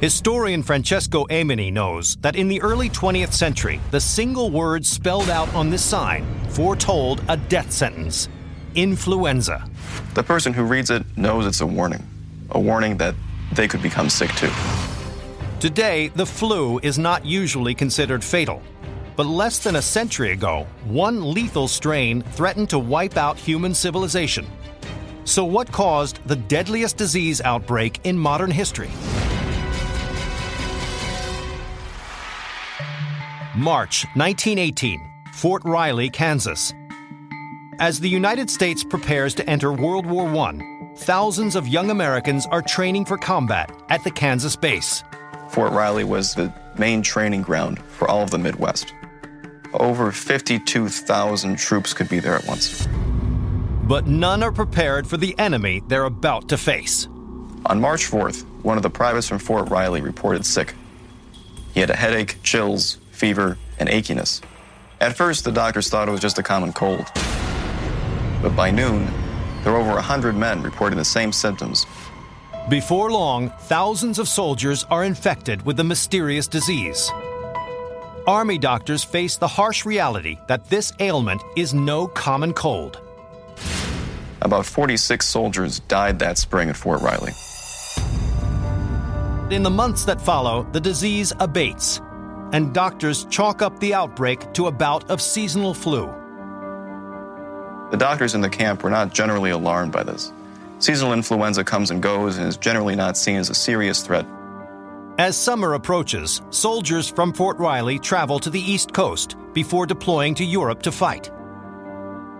Historian 0.00 0.62
Francesco 0.62 1.26
Amini 1.26 1.72
knows 1.72 2.14
that 2.20 2.36
in 2.36 2.46
the 2.46 2.62
early 2.62 2.88
20th 2.88 3.32
century, 3.32 3.80
the 3.90 4.00
single 4.00 4.48
word 4.48 4.86
spelled 4.86 5.28
out 5.28 5.52
on 5.56 5.70
this 5.70 5.82
sign 5.82 6.24
foretold 6.50 7.20
a 7.28 7.36
death 7.36 7.72
sentence 7.72 8.28
influenza. 8.76 9.68
The 10.14 10.22
person 10.22 10.52
who 10.52 10.62
reads 10.62 10.90
it 10.90 11.04
knows 11.16 11.46
it's 11.46 11.62
a 11.62 11.66
warning, 11.66 12.06
a 12.50 12.60
warning 12.60 12.96
that 12.98 13.16
they 13.54 13.66
could 13.66 13.82
become 13.82 14.08
sick 14.08 14.30
too. 14.36 14.52
Today, 15.58 16.12
the 16.14 16.26
flu 16.26 16.78
is 16.84 16.96
not 16.96 17.26
usually 17.26 17.74
considered 17.74 18.22
fatal. 18.22 18.62
But 19.16 19.26
less 19.26 19.58
than 19.58 19.74
a 19.74 19.82
century 19.82 20.30
ago, 20.30 20.64
one 20.84 21.32
lethal 21.34 21.66
strain 21.66 22.22
threatened 22.22 22.70
to 22.70 22.78
wipe 22.78 23.16
out 23.16 23.36
human 23.36 23.74
civilization. 23.74 24.46
So, 25.24 25.44
what 25.44 25.72
caused 25.72 26.20
the 26.24 26.36
deadliest 26.36 26.96
disease 26.96 27.40
outbreak 27.40 27.98
in 28.04 28.16
modern 28.16 28.52
history? 28.52 28.90
March 33.58 34.04
1918, 34.14 35.00
Fort 35.32 35.62
Riley, 35.64 36.08
Kansas. 36.08 36.72
As 37.80 37.98
the 37.98 38.08
United 38.08 38.48
States 38.48 38.84
prepares 38.84 39.34
to 39.34 39.50
enter 39.50 39.72
World 39.72 40.06
War 40.06 40.28
I, 40.28 40.92
thousands 40.94 41.56
of 41.56 41.66
young 41.66 41.90
Americans 41.90 42.46
are 42.52 42.62
training 42.62 43.04
for 43.04 43.18
combat 43.18 43.72
at 43.88 44.04
the 44.04 44.12
Kansas 44.12 44.54
base. 44.54 45.02
Fort 45.48 45.72
Riley 45.72 46.04
was 46.04 46.36
the 46.36 46.54
main 46.78 47.02
training 47.02 47.42
ground 47.42 47.80
for 47.80 48.08
all 48.08 48.22
of 48.22 48.30
the 48.30 48.38
Midwest. 48.38 48.94
Over 49.74 50.12
52,000 50.12 51.58
troops 51.58 51.92
could 51.92 52.08
be 52.08 52.20
there 52.20 52.36
at 52.36 52.46
once. 52.46 52.86
But 53.82 54.06
none 54.06 54.44
are 54.44 54.52
prepared 54.52 55.04
for 55.04 55.16
the 55.16 55.36
enemy 55.36 55.82
they're 55.88 56.04
about 56.04 56.48
to 56.50 56.56
face. 56.56 57.08
On 57.66 57.80
March 57.80 58.08
4th, 58.08 58.44
one 58.62 58.76
of 58.76 58.84
the 58.84 58.90
privates 58.90 59.26
from 59.26 59.40
Fort 59.40 59.68
Riley 59.68 60.00
reported 60.00 60.46
sick. 60.46 60.76
He 61.74 61.80
had 61.80 61.90
a 61.90 61.96
headache, 61.96 62.40
chills, 62.44 62.98
fever, 63.18 63.58
and 63.78 63.88
achiness. 63.88 64.40
At 65.00 65.16
first, 65.16 65.44
the 65.44 65.52
doctors 65.52 65.88
thought 65.88 66.08
it 66.08 66.12
was 66.12 66.20
just 66.20 66.38
a 66.38 66.42
common 66.42 66.72
cold. 66.72 67.06
But 68.42 68.54
by 68.56 68.70
noon, 68.70 69.06
there 69.62 69.72
were 69.72 69.78
over 69.78 69.92
100 69.92 70.36
men 70.36 70.62
reporting 70.62 70.98
the 70.98 71.04
same 71.04 71.32
symptoms. 71.32 71.84
Before 72.68 73.10
long, 73.10 73.50
thousands 73.62 74.18
of 74.18 74.28
soldiers 74.28 74.84
are 74.90 75.04
infected 75.04 75.64
with 75.64 75.76
the 75.76 75.84
mysterious 75.84 76.46
disease. 76.46 77.10
Army 78.26 78.58
doctors 78.58 79.02
face 79.02 79.36
the 79.36 79.48
harsh 79.48 79.86
reality 79.86 80.36
that 80.48 80.68
this 80.68 80.92
ailment 81.00 81.42
is 81.56 81.72
no 81.72 82.06
common 82.06 82.52
cold. 82.52 83.00
About 84.42 84.66
46 84.66 85.26
soldiers 85.26 85.80
died 85.80 86.18
that 86.18 86.38
spring 86.38 86.68
at 86.68 86.76
Fort 86.76 87.00
Riley. 87.00 87.32
In 89.50 89.62
the 89.62 89.70
months 89.70 90.04
that 90.04 90.20
follow, 90.20 90.66
the 90.72 90.80
disease 90.80 91.32
abates, 91.40 92.02
and 92.52 92.72
doctors 92.72 93.24
chalk 93.26 93.62
up 93.62 93.78
the 93.78 93.94
outbreak 93.94 94.52
to 94.54 94.66
a 94.66 94.72
bout 94.72 95.10
of 95.10 95.20
seasonal 95.20 95.74
flu. 95.74 96.06
The 97.90 97.96
doctors 97.96 98.34
in 98.34 98.40
the 98.40 98.50
camp 98.50 98.82
were 98.82 98.90
not 98.90 99.12
generally 99.12 99.50
alarmed 99.50 99.92
by 99.92 100.02
this. 100.02 100.32
Seasonal 100.78 101.14
influenza 101.14 101.64
comes 101.64 101.90
and 101.90 102.02
goes 102.02 102.36
and 102.36 102.46
is 102.46 102.56
generally 102.56 102.94
not 102.94 103.16
seen 103.16 103.36
as 103.36 103.50
a 103.50 103.54
serious 103.54 104.02
threat. 104.02 104.26
As 105.18 105.36
summer 105.36 105.74
approaches, 105.74 106.42
soldiers 106.50 107.08
from 107.08 107.32
Fort 107.32 107.58
Riley 107.58 107.98
travel 107.98 108.38
to 108.38 108.50
the 108.50 108.60
East 108.60 108.92
Coast 108.92 109.36
before 109.52 109.84
deploying 109.84 110.34
to 110.36 110.44
Europe 110.44 110.82
to 110.82 110.92
fight. 110.92 111.32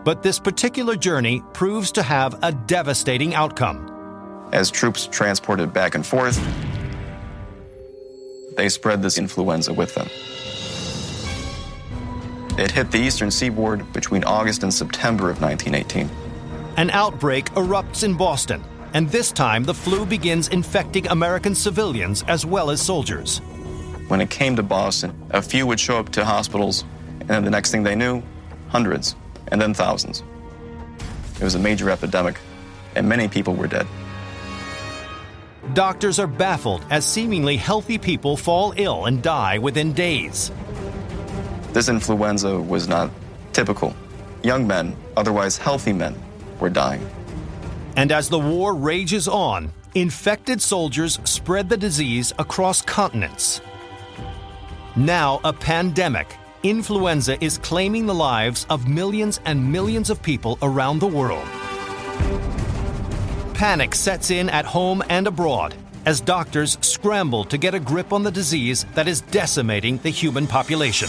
But 0.05 0.23
this 0.23 0.39
particular 0.39 0.95
journey 0.95 1.43
proves 1.53 1.91
to 1.93 2.03
have 2.03 2.39
a 2.43 2.53
devastating 2.53 3.35
outcome. 3.35 4.49
As 4.53 4.71
troops 4.71 5.07
transported 5.09 5.73
back 5.73 5.97
and 5.97 6.07
forth, 6.07 6.39
they 8.59 8.69
spread 8.69 9.01
this 9.01 9.19
influenza 9.19 9.73
with 9.73 9.95
them. 9.95 10.09
It 12.59 12.73
hit 12.73 12.91
the 12.91 12.99
eastern 12.99 13.31
seaboard 13.31 13.91
between 13.93 14.25
August 14.25 14.65
and 14.65 14.75
September 14.75 15.31
of 15.31 15.41
1918. 15.41 16.11
An 16.77 16.91
outbreak 16.91 17.47
erupts 17.51 18.03
in 18.03 18.15
Boston, 18.15 18.65
and 18.95 19.09
this 19.11 19.31
time 19.31 19.63
the 19.63 19.73
flu 19.73 20.05
begins 20.05 20.49
infecting 20.49 21.07
American 21.07 21.55
civilians 21.55 22.25
as 22.27 22.45
well 22.45 22.71
as 22.71 22.83
soldiers. 22.83 23.39
When 24.09 24.21
it 24.21 24.29
came 24.29 24.57
to 24.57 24.63
Boston, 24.65 25.15
a 25.31 25.41
few 25.41 25.65
would 25.69 25.79
show 25.79 25.97
up 25.97 26.09
to 26.11 26.25
hospitals, 26.25 26.85
and 27.21 27.29
then 27.29 27.45
the 27.45 27.51
next 27.51 27.71
thing 27.71 27.85
they 27.85 27.95
knew, 27.95 28.25
hundreds, 28.71 29.15
and 29.53 29.61
then 29.61 29.73
thousands. 29.73 30.25
It 31.41 31.45
was 31.45 31.55
a 31.55 31.61
major 31.61 31.91
epidemic, 31.91 32.41
and 32.97 33.09
many 33.09 33.29
people 33.29 33.55
were 33.55 33.69
dead. 33.69 33.87
Doctors 35.75 36.19
are 36.19 36.27
baffled 36.27 36.85
as 36.91 37.05
seemingly 37.05 37.57
healthy 37.57 37.99
people 37.99 38.37
fall 38.37 38.73
ill 38.77 39.07
and 39.07 39.23
die 39.23 39.59
within 39.59 39.93
days. 39.93 40.51
This 41.73 41.89
influenza 41.89 42.59
was 42.59 42.89
not 42.89 43.11
typical. 43.53 43.95
Young 44.43 44.67
men, 44.67 44.97
otherwise 45.17 45.59
healthy 45.59 45.93
men, 45.93 46.15
were 46.61 46.71
dying. 46.71 47.07
And 47.97 48.13
as 48.13 48.29
the 48.29 48.39
war 48.39 48.75
rages 48.75 49.27
on, 49.29 49.73
infected 49.95 50.63
soldiers 50.63 51.19
spread 51.25 51.69
the 51.69 51.77
disease 51.77 52.33
across 52.39 52.81
continents. 52.81 53.61
Now, 54.97 55.41
a 55.45 55.53
pandemic, 55.53 56.37
influenza 56.63 57.43
is 57.45 57.59
claiming 57.59 58.07
the 58.07 58.15
lives 58.15 58.67
of 58.71 58.89
millions 58.89 59.41
and 59.45 59.73
millions 59.73 60.11
of 60.11 60.23
people 60.23 60.59
around 60.63 61.01
the 61.01 61.07
world. 61.07 61.47
Panic 63.59 63.93
sets 63.93 64.31
in 64.31 64.49
at 64.51 64.65
home 64.65 65.03
and 65.09 65.27
abroad 65.27 65.75
as 66.07 66.21
doctors 66.21 66.79
scramble 66.81 67.43
to 67.43 67.59
get 67.59 67.75
a 67.75 67.81
grip 67.81 68.13
on 68.13 68.23
the 68.23 68.31
disease 68.31 68.87
that 68.95 69.09
is 69.09 69.21
decimating 69.21 69.99
the 69.99 70.11
human 70.11 70.47
population. 70.47 71.09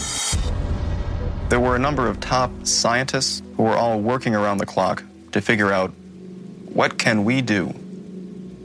There 1.48 1.60
were 1.60 1.76
a 1.76 1.78
number 1.78 2.08
of 2.08 2.18
top 2.18 2.50
scientists 2.66 3.40
who 3.56 3.62
were 3.62 3.76
all 3.76 4.00
working 4.00 4.34
around 4.34 4.58
the 4.58 4.66
clock 4.66 5.04
to 5.30 5.40
figure 5.40 5.72
out 5.72 5.90
what 6.72 6.98
can 6.98 7.22
we 7.22 7.40
do 7.40 7.72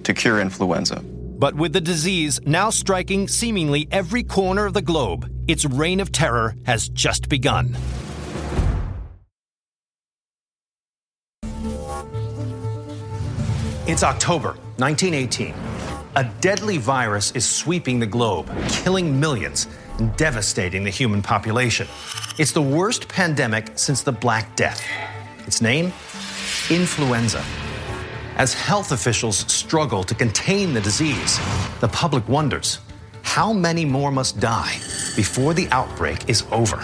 to 0.03 0.15
cure 0.15 0.39
influenza. 0.39 1.03
But 1.37 1.53
with 1.53 1.71
the 1.71 1.79
disease 1.79 2.39
now 2.43 2.71
striking 2.71 3.27
seemingly 3.27 3.87
every 3.91 4.23
corner 4.23 4.65
of 4.65 4.73
the 4.73 4.81
globe, 4.81 5.31
its 5.47 5.63
reign 5.63 5.99
of 5.99 6.11
terror 6.11 6.55
has 6.65 6.89
just 6.89 7.29
begun. 7.29 7.77
It's 13.87 14.01
October 14.01 14.57
1918. 14.77 15.53
A 16.15 16.23
deadly 16.41 16.79
virus 16.79 17.29
is 17.33 17.47
sweeping 17.47 17.99
the 17.99 18.07
globe, 18.07 18.49
killing 18.67 19.19
millions 19.19 19.67
and 19.99 20.15
devastating 20.17 20.83
the 20.83 20.89
human 20.89 21.21
population. 21.21 21.87
It's 22.39 22.51
the 22.51 22.63
worst 22.63 23.07
pandemic 23.07 23.73
since 23.75 24.01
the 24.01 24.11
Black 24.11 24.55
Death. 24.55 24.83
Its 25.45 25.61
name? 25.61 25.93
Influenza. 26.71 27.43
As 28.37 28.55
health 28.55 28.91
officials 28.91 29.37
struggle 29.53 30.03
to 30.03 30.15
contain 30.15 30.73
the 30.73 30.81
disease, 30.81 31.39
the 31.79 31.89
public 31.89 32.27
wonders 32.27 32.79
how 33.21 33.53
many 33.53 33.85
more 33.85 34.11
must 34.11 34.39
die 34.39 34.79
before 35.15 35.53
the 35.53 35.67
outbreak 35.69 36.27
is 36.27 36.43
over? 36.51 36.83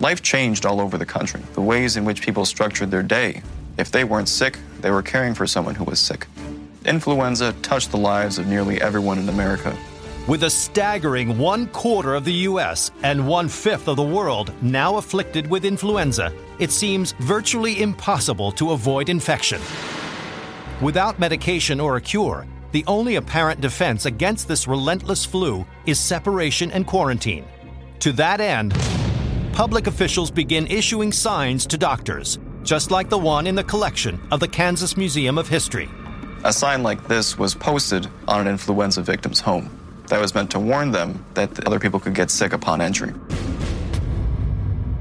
Life 0.00 0.22
changed 0.22 0.64
all 0.64 0.80
over 0.80 0.96
the 0.96 1.06
country. 1.06 1.40
The 1.54 1.60
ways 1.60 1.96
in 1.96 2.04
which 2.04 2.22
people 2.22 2.44
structured 2.44 2.90
their 2.90 3.02
day. 3.02 3.42
If 3.78 3.90
they 3.90 4.04
weren't 4.04 4.28
sick, 4.28 4.58
they 4.80 4.92
were 4.92 5.02
caring 5.02 5.34
for 5.34 5.46
someone 5.46 5.74
who 5.74 5.84
was 5.84 5.98
sick. 5.98 6.26
Influenza 6.84 7.52
touched 7.62 7.90
the 7.90 7.98
lives 7.98 8.38
of 8.38 8.46
nearly 8.46 8.80
everyone 8.80 9.18
in 9.18 9.28
America. 9.28 9.76
With 10.28 10.44
a 10.44 10.50
staggering 10.50 11.36
one 11.36 11.66
quarter 11.68 12.14
of 12.14 12.24
the 12.24 12.32
U.S. 12.32 12.92
and 13.02 13.26
one 13.26 13.48
fifth 13.48 13.88
of 13.88 13.96
the 13.96 14.02
world 14.02 14.52
now 14.62 14.98
afflicted 14.98 15.48
with 15.48 15.64
influenza, 15.64 16.32
it 16.60 16.70
seems 16.70 17.12
virtually 17.12 17.82
impossible 17.82 18.52
to 18.52 18.72
avoid 18.72 19.08
infection. 19.08 19.60
Without 20.80 21.18
medication 21.18 21.80
or 21.80 21.96
a 21.96 22.00
cure, 22.00 22.46
the 22.70 22.84
only 22.86 23.16
apparent 23.16 23.60
defense 23.60 24.06
against 24.06 24.46
this 24.46 24.68
relentless 24.68 25.24
flu 25.24 25.66
is 25.86 25.98
separation 25.98 26.70
and 26.70 26.86
quarantine. 26.86 27.44
To 28.00 28.12
that 28.12 28.40
end, 28.40 28.74
public 29.52 29.86
officials 29.86 30.30
begin 30.30 30.66
issuing 30.66 31.12
signs 31.12 31.66
to 31.66 31.78
doctors, 31.78 32.38
just 32.62 32.90
like 32.90 33.08
the 33.08 33.18
one 33.18 33.46
in 33.46 33.54
the 33.54 33.64
collection 33.64 34.20
of 34.30 34.40
the 34.40 34.48
Kansas 34.48 34.96
Museum 34.96 35.38
of 35.38 35.48
History. 35.48 35.88
A 36.44 36.52
sign 36.52 36.82
like 36.82 37.08
this 37.08 37.36
was 37.36 37.54
posted 37.54 38.08
on 38.28 38.42
an 38.42 38.48
influenza 38.48 39.02
victim's 39.02 39.40
home. 39.40 39.70
That 40.08 40.20
was 40.20 40.34
meant 40.34 40.50
to 40.52 40.60
warn 40.60 40.92
them 40.92 41.24
that 41.34 41.66
other 41.66 41.78
people 41.78 42.00
could 42.00 42.14
get 42.14 42.30
sick 42.30 42.52
upon 42.52 42.80
entry. 42.80 43.12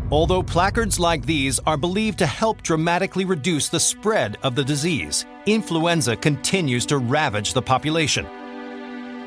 Although 0.09 0.41
placards 0.41 0.99
like 0.99 1.25
these 1.25 1.59
are 1.65 1.77
believed 1.77 2.19
to 2.19 2.25
help 2.25 2.61
dramatically 2.61 3.25
reduce 3.25 3.67
the 3.67 3.79
spread 3.79 4.37
of 4.41 4.55
the 4.55 4.63
disease, 4.63 5.25
influenza 5.45 6.15
continues 6.15 6.85
to 6.85 6.97
ravage 6.97 7.53
the 7.53 7.61
population. 7.61 8.25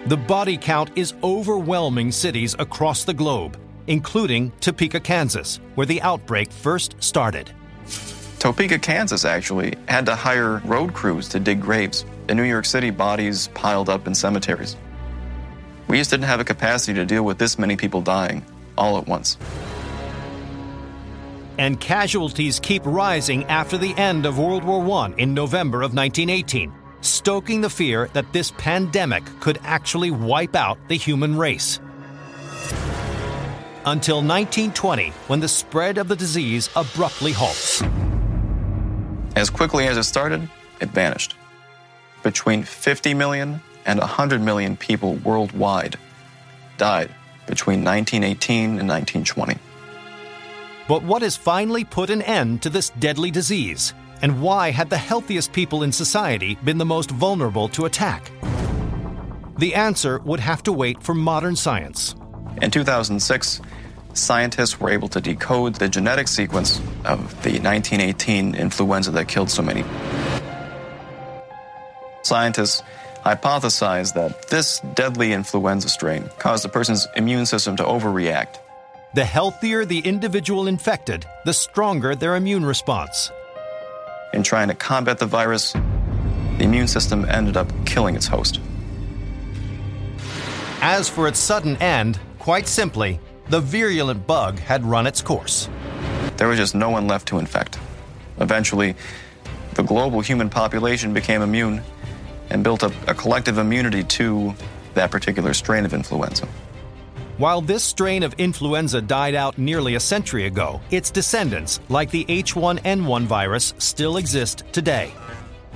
The 0.06 0.16
body 0.16 0.56
count 0.56 0.90
is 0.96 1.12
overwhelming 1.22 2.10
cities 2.10 2.56
across 2.58 3.04
the 3.04 3.12
globe, 3.12 3.58
including 3.86 4.52
Topeka, 4.60 5.00
Kansas, 5.00 5.60
where 5.74 5.86
the 5.86 6.02
outbreak 6.02 6.50
first 6.52 6.94
started. 7.02 7.50
Topeka, 8.38 8.78
Kansas 8.78 9.24
actually 9.24 9.74
had 9.86 10.06
to 10.06 10.14
hire 10.14 10.62
road 10.64 10.94
crews 10.94 11.28
to 11.28 11.38
dig 11.38 11.60
graves. 11.60 12.04
In 12.28 12.36
New 12.36 12.44
York 12.44 12.64
City, 12.64 12.90
bodies 12.90 13.48
piled 13.48 13.90
up 13.90 14.06
in 14.06 14.14
cemeteries. 14.14 14.76
We 15.88 15.98
just 15.98 16.10
didn't 16.10 16.24
have 16.24 16.40
a 16.40 16.44
capacity 16.44 16.94
to 16.94 17.04
deal 17.04 17.24
with 17.24 17.38
this 17.38 17.58
many 17.58 17.76
people 17.76 18.00
dying 18.00 18.44
all 18.78 18.96
at 18.96 19.06
once. 19.06 19.36
And 21.58 21.78
casualties 21.78 22.58
keep 22.58 22.80
rising 22.86 23.44
after 23.44 23.76
the 23.76 23.94
end 23.96 24.24
of 24.24 24.38
World 24.38 24.64
War 24.64 24.88
I 25.02 25.12
in 25.18 25.34
November 25.34 25.82
of 25.82 25.92
1918, 25.92 26.72
stoking 27.02 27.60
the 27.60 27.68
fear 27.68 28.08
that 28.14 28.32
this 28.32 28.52
pandemic 28.52 29.24
could 29.40 29.58
actually 29.64 30.10
wipe 30.10 30.56
out 30.56 30.78
the 30.88 30.96
human 30.96 31.36
race. 31.36 31.78
Until 33.84 34.16
1920, 34.16 35.10
when 35.26 35.40
the 35.40 35.48
spread 35.48 35.98
of 35.98 36.08
the 36.08 36.16
disease 36.16 36.68
abruptly 36.76 37.32
halts. 37.32 37.82
As 39.36 39.50
quickly 39.50 39.86
as 39.86 39.96
it 39.96 40.04
started, 40.04 40.48
it 40.80 40.90
vanished. 40.90 41.34
Between 42.22 42.62
50 42.62 43.14
million 43.14 43.60
and 43.86 43.98
100 43.98 44.40
million 44.40 44.76
people 44.76 45.14
worldwide 45.16 45.96
died 46.76 47.10
between 47.46 47.84
1918 47.84 48.78
and 48.78 48.88
1920. 48.88 49.58
But 50.86 51.02
what 51.02 51.22
has 51.22 51.36
finally 51.36 51.84
put 51.84 52.10
an 52.10 52.22
end 52.22 52.62
to 52.62 52.70
this 52.70 52.90
deadly 52.90 53.30
disease? 53.30 53.94
And 54.22 54.42
why 54.42 54.70
had 54.70 54.90
the 54.90 54.98
healthiest 54.98 55.52
people 55.52 55.82
in 55.82 55.92
society 55.92 56.56
been 56.64 56.78
the 56.78 56.84
most 56.84 57.10
vulnerable 57.10 57.68
to 57.68 57.86
attack? 57.86 58.30
the 59.60 59.74
answer 59.74 60.20
would 60.20 60.40
have 60.40 60.62
to 60.62 60.72
wait 60.72 61.02
for 61.02 61.14
modern 61.14 61.54
science. 61.54 62.14
In 62.60 62.70
2006, 62.70 63.60
scientists 64.14 64.80
were 64.80 64.90
able 64.90 65.08
to 65.08 65.20
decode 65.20 65.76
the 65.76 65.88
genetic 65.88 66.28
sequence 66.28 66.78
of 67.04 67.30
the 67.42 67.58
1918 67.60 68.54
influenza 68.54 69.10
that 69.12 69.28
killed 69.28 69.50
so 69.50 69.62
many. 69.62 69.84
Scientists 72.22 72.82
hypothesized 73.24 74.14
that 74.14 74.48
this 74.48 74.80
deadly 74.94 75.32
influenza 75.32 75.88
strain 75.88 76.28
caused 76.38 76.64
the 76.64 76.68
person's 76.68 77.06
immune 77.16 77.46
system 77.46 77.76
to 77.76 77.82
overreact. 77.82 78.58
The 79.14 79.24
healthier 79.24 79.84
the 79.84 79.98
individual 79.98 80.68
infected, 80.68 81.26
the 81.44 81.52
stronger 81.52 82.14
their 82.14 82.36
immune 82.36 82.64
response. 82.64 83.30
In 84.32 84.42
trying 84.42 84.68
to 84.68 84.74
combat 84.74 85.18
the 85.18 85.26
virus, 85.26 85.72
the 85.72 86.64
immune 86.64 86.86
system 86.86 87.24
ended 87.24 87.56
up 87.56 87.68
killing 87.84 88.14
its 88.14 88.26
host. 88.26 88.60
As 90.82 91.08
for 91.08 91.26
its 91.26 91.38
sudden 91.38 91.76
end, 91.76 92.18
quite 92.50 92.66
simply, 92.66 93.20
the 93.48 93.60
virulent 93.60 94.26
bug 94.26 94.58
had 94.58 94.84
run 94.84 95.06
its 95.06 95.22
course. 95.22 95.68
There 96.36 96.48
was 96.48 96.58
just 96.58 96.74
no 96.74 96.90
one 96.90 97.06
left 97.06 97.28
to 97.28 97.38
infect. 97.38 97.78
Eventually, 98.40 98.96
the 99.74 99.84
global 99.84 100.20
human 100.20 100.50
population 100.50 101.14
became 101.14 101.42
immune 101.42 101.80
and 102.50 102.64
built 102.64 102.82
up 102.82 102.92
a 103.06 103.14
collective 103.14 103.58
immunity 103.58 104.02
to 104.18 104.52
that 104.94 105.12
particular 105.12 105.54
strain 105.54 105.84
of 105.84 105.94
influenza. 105.94 106.48
While 107.38 107.60
this 107.60 107.84
strain 107.84 108.24
of 108.24 108.34
influenza 108.34 109.00
died 109.00 109.36
out 109.36 109.56
nearly 109.56 109.94
a 109.94 110.00
century 110.00 110.46
ago, 110.46 110.80
its 110.90 111.08
descendants, 111.08 111.78
like 111.88 112.10
the 112.10 112.24
H1N1 112.24 113.26
virus, 113.26 113.74
still 113.78 114.16
exist 114.16 114.64
today. 114.72 115.12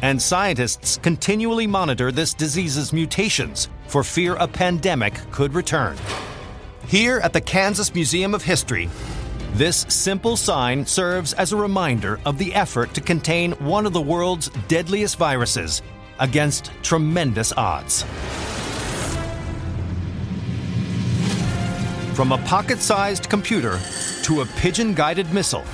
And 0.03 0.21
scientists 0.21 0.99
continually 1.01 1.69
monitor 1.69 2.11
this 2.11 2.35
disease's 2.35 2.93
mutations 2.93 3.69
for 3.87 4.03
fear 4.03 4.35
a 4.35 4.49
pandemic 4.49 5.15
could 5.31 5.55
return. 5.55 5.97
Here 6.89 7.19
at 7.21 7.33
the 7.33 7.41
Kansas 7.41 7.95
Museum 7.95 8.35
of 8.35 8.43
History, 8.43 8.91
this 9.55 9.87
simple 9.89 10.37
sign 10.37 10.85
serves 10.85 11.33
as 11.33 11.53
a 11.53 11.57
reminder 11.57 12.21
of 12.27 12.37
the 12.37 12.55
effort 12.55 12.93
to 12.95 13.01
contain 13.01 13.53
one 13.53 13.87
of 13.87 13.95
the 13.95 14.01
world's 14.01 14.51
deadliest 14.69 15.17
viruses 15.17 15.81
against 16.21 16.71
tremendous 16.83 17.53
odds. 17.53 18.03
From 22.15 22.33
a 22.33 22.39
pocket 22.45 22.81
sized 22.81 23.31
computer 23.31 23.81
to 24.23 24.43
a 24.43 24.47
pigeon 24.59 24.95
guided 24.95 25.33
missile, 25.33 25.65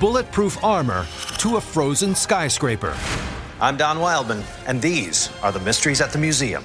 bulletproof 0.00 0.62
armor 0.62 1.06
to 1.38 1.56
a 1.56 1.60
frozen 1.60 2.14
skyscraper. 2.14 2.96
I'm 3.60 3.76
Don 3.76 4.00
Wildman, 4.00 4.42
and 4.66 4.82
these 4.82 5.30
are 5.42 5.52
the 5.52 5.60
mysteries 5.60 6.00
at 6.00 6.10
the 6.12 6.18
museum. 6.18 6.64